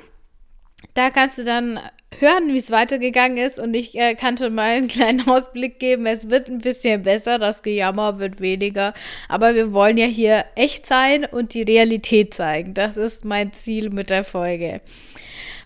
Da 0.95 1.11
kannst 1.11 1.39
du 1.39 1.45
dann 1.45 1.79
hören, 2.19 2.49
wie 2.49 2.57
es 2.57 2.73
weitergegangen 2.73 3.39
ist 3.39 3.61
und 3.61 3.75
ich 3.75 3.97
äh, 3.97 4.17
kann 4.17 4.37
schon 4.37 4.57
mal 4.57 4.73
einen 4.73 4.89
kleinen 4.89 5.21
Ausblick 5.29 5.79
geben. 5.79 6.05
Es 6.07 6.31
wird 6.31 6.49
ein 6.49 6.59
bisschen 6.59 7.05
besser, 7.05 7.39
das 7.39 7.63
Gejammer 7.63 8.19
wird 8.19 8.41
weniger, 8.41 8.93
aber 9.29 9.55
wir 9.55 9.73
wollen 9.73 9.99
ja 9.99 10.07
hier 10.07 10.45
echt 10.57 10.87
sein 10.87 11.25
und 11.25 11.55
die 11.55 11.63
Realität 11.63 12.35
zeigen. 12.35 12.75
Das 12.75 12.97
ist 12.97 13.25
mein 13.25 13.53
Ziel 13.53 13.91
mit 13.91 14.11
der 14.11 14.25
Folge. 14.25 14.81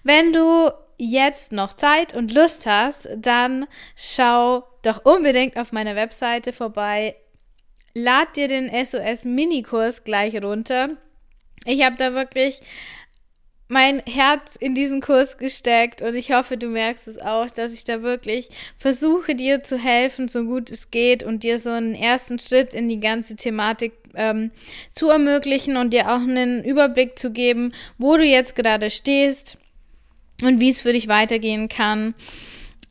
Wenn 0.04 0.34
du 0.34 0.70
jetzt 0.98 1.52
noch 1.52 1.72
Zeit 1.72 2.14
und 2.14 2.34
Lust 2.34 2.66
hast, 2.66 3.08
dann 3.16 3.66
schau 3.96 4.64
doch 4.82 5.06
unbedingt 5.06 5.56
auf 5.56 5.72
meiner 5.72 5.96
Webseite 5.96 6.52
vorbei. 6.52 7.16
Lad 7.98 8.36
dir 8.36 8.46
den 8.46 8.68
SOS 8.84 9.24
Minikurs 9.24 10.04
gleich 10.04 10.42
runter. 10.44 10.90
Ich 11.64 11.82
habe 11.82 11.96
da 11.96 12.12
wirklich 12.12 12.60
mein 13.68 14.02
Herz 14.04 14.54
in 14.54 14.74
diesen 14.74 15.00
Kurs 15.00 15.38
gesteckt 15.38 16.02
und 16.02 16.14
ich 16.14 16.30
hoffe, 16.30 16.58
du 16.58 16.68
merkst 16.68 17.08
es 17.08 17.18
auch, 17.18 17.50
dass 17.50 17.72
ich 17.72 17.84
da 17.84 18.02
wirklich 18.02 18.50
versuche, 18.76 19.34
dir 19.34 19.64
zu 19.64 19.78
helfen, 19.78 20.28
so 20.28 20.44
gut 20.44 20.70
es 20.70 20.90
geht 20.90 21.22
und 21.22 21.42
dir 21.42 21.58
so 21.58 21.70
einen 21.70 21.94
ersten 21.94 22.38
Schritt 22.38 22.74
in 22.74 22.90
die 22.90 23.00
ganze 23.00 23.34
Thematik 23.34 23.94
ähm, 24.14 24.50
zu 24.92 25.08
ermöglichen 25.08 25.78
und 25.78 25.94
dir 25.94 26.10
auch 26.10 26.20
einen 26.20 26.62
Überblick 26.64 27.18
zu 27.18 27.32
geben, 27.32 27.72
wo 27.96 28.18
du 28.18 28.24
jetzt 28.24 28.56
gerade 28.56 28.90
stehst 28.90 29.56
und 30.42 30.60
wie 30.60 30.68
es 30.68 30.82
für 30.82 30.92
dich 30.92 31.08
weitergehen 31.08 31.70
kann. 31.70 32.14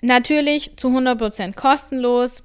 Natürlich 0.02 0.78
zu 0.78 0.88
100% 0.88 1.54
kostenlos. 1.54 2.42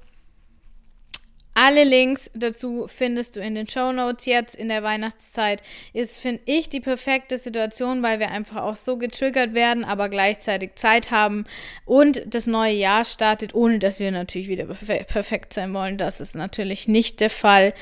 Alle 1.53 1.83
Links 1.83 2.31
dazu 2.33 2.87
findest 2.87 3.35
du 3.35 3.41
in 3.41 3.55
den 3.55 3.67
Show 3.67 3.91
Notes. 3.91 4.25
Jetzt 4.25 4.55
in 4.55 4.69
der 4.69 4.83
Weihnachtszeit 4.83 5.61
ist, 5.91 6.17
finde 6.17 6.41
ich, 6.45 6.69
die 6.69 6.79
perfekte 6.79 7.37
Situation, 7.37 8.01
weil 8.03 8.19
wir 8.19 8.31
einfach 8.31 8.63
auch 8.63 8.77
so 8.77 8.97
getriggert 8.97 9.53
werden, 9.53 9.83
aber 9.83 10.07
gleichzeitig 10.07 10.75
Zeit 10.75 11.11
haben 11.11 11.45
und 11.85 12.23
das 12.25 12.47
neue 12.47 12.73
Jahr 12.73 13.03
startet, 13.03 13.53
ohne 13.53 13.79
dass 13.79 13.99
wir 13.99 14.11
natürlich 14.11 14.47
wieder 14.47 14.65
perfekt 14.65 15.53
sein 15.53 15.73
wollen. 15.73 15.97
Das 15.97 16.21
ist 16.21 16.35
natürlich 16.35 16.87
nicht 16.87 17.19
der 17.19 17.29
Fall. 17.29 17.73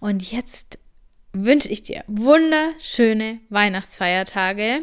Und 0.00 0.32
jetzt 0.32 0.78
wünsche 1.32 1.68
ich 1.68 1.82
dir 1.82 2.04
wunderschöne 2.08 3.38
Weihnachtsfeiertage, 3.48 4.82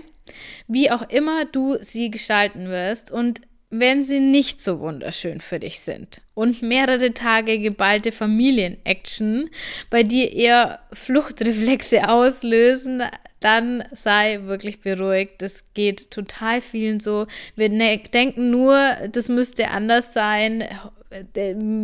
wie 0.67 0.91
auch 0.91 1.07
immer 1.09 1.45
du 1.45 1.77
sie 1.81 2.09
gestalten 2.09 2.69
wirst. 2.69 3.11
Und 3.11 3.41
wenn 3.69 4.03
sie 4.03 4.19
nicht 4.19 4.63
so 4.63 4.79
wunderschön 4.79 5.41
für 5.41 5.59
dich 5.59 5.81
sind 5.81 6.21
und 6.33 6.61
mehrere 6.63 7.13
Tage 7.13 7.59
geballte 7.59 8.11
Familienaction 8.11 9.49
bei 9.89 10.01
dir 10.03 10.33
eher 10.33 10.79
Fluchtreflexe 10.91 12.09
auslösen, 12.09 13.03
dann 13.39 13.83
sei 13.91 14.41
wirklich 14.43 14.81
beruhigt. 14.81 15.41
Das 15.41 15.63
geht 15.73 16.11
total 16.11 16.61
vielen 16.61 16.99
so. 16.99 17.27
Wir 17.55 17.69
ne-, 17.69 18.01
denken 18.11 18.49
nur, 18.49 18.77
das 19.11 19.29
müsste 19.29 19.69
anders 19.69 20.13
sein. 20.13 20.63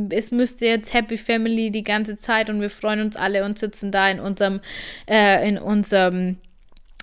Es 0.09 0.31
müsste 0.31 0.65
jetzt 0.65 0.93
Happy 0.93 1.17
Family 1.17 1.71
die 1.71 1.83
ganze 1.83 2.17
Zeit 2.17 2.49
und 2.49 2.61
wir 2.61 2.69
freuen 2.69 3.01
uns 3.01 3.15
alle 3.15 3.45
und 3.45 3.57
sitzen 3.57 3.91
da 3.91 4.09
in 4.09 4.19
unserem, 4.19 4.59
äh, 5.07 5.47
in 5.47 5.57
unserem 5.57 6.37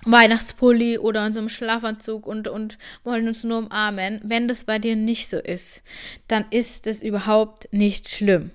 Weihnachtspulli 0.05 0.97
oder 0.97 1.25
unserem 1.25 1.49
Schlafanzug 1.49 2.25
und, 2.27 2.47
und 2.47 2.77
wollen 3.03 3.27
uns 3.27 3.43
nur 3.43 3.59
umarmen. 3.59 4.19
Wenn 4.23 4.47
das 4.47 4.63
bei 4.63 4.79
dir 4.79 4.95
nicht 4.95 5.29
so 5.29 5.37
ist, 5.37 5.83
dann 6.27 6.45
ist 6.49 6.87
es 6.87 7.01
überhaupt 7.01 7.67
nicht 7.71 8.09
schlimm. 8.09 8.51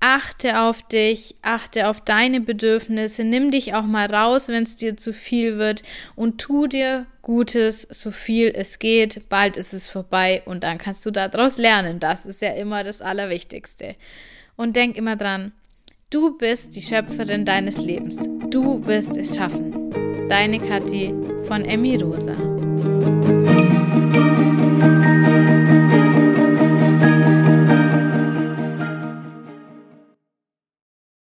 Achte 0.00 0.60
auf 0.60 0.82
dich, 0.82 1.36
achte 1.40 1.88
auf 1.88 2.00
deine 2.00 2.40
Bedürfnisse, 2.40 3.24
nimm 3.24 3.50
dich 3.50 3.74
auch 3.74 3.84
mal 3.84 4.12
raus, 4.12 4.48
wenn 4.48 4.64
es 4.64 4.76
dir 4.76 4.96
zu 4.96 5.12
viel 5.12 5.58
wird 5.58 5.82
und 6.14 6.38
tu 6.38 6.66
dir 6.66 7.06
Gutes, 7.22 7.88
so 7.90 8.10
viel 8.10 8.52
es 8.54 8.78
geht. 8.78 9.30
Bald 9.30 9.56
ist 9.56 9.72
es 9.72 9.88
vorbei 9.88 10.42
und 10.44 10.62
dann 10.62 10.76
kannst 10.76 11.06
du 11.06 11.10
daraus 11.10 11.56
lernen. 11.56 11.98
Das 11.98 12.26
ist 12.26 12.42
ja 12.42 12.52
immer 12.52 12.84
das 12.84 13.00
Allerwichtigste. 13.00 13.96
Und 14.56 14.76
denk 14.76 14.96
immer 14.98 15.16
dran, 15.16 15.52
du 16.10 16.36
bist 16.36 16.76
die 16.76 16.82
Schöpferin 16.82 17.46
deines 17.46 17.78
Lebens. 17.78 18.16
Du 18.50 18.86
wirst 18.86 19.16
es 19.16 19.36
schaffen. 19.36 20.03
Deine 20.28 20.58
Kathi 20.58 21.14
von 21.42 21.64
Emmy 21.64 21.96
Rosa. 21.96 22.34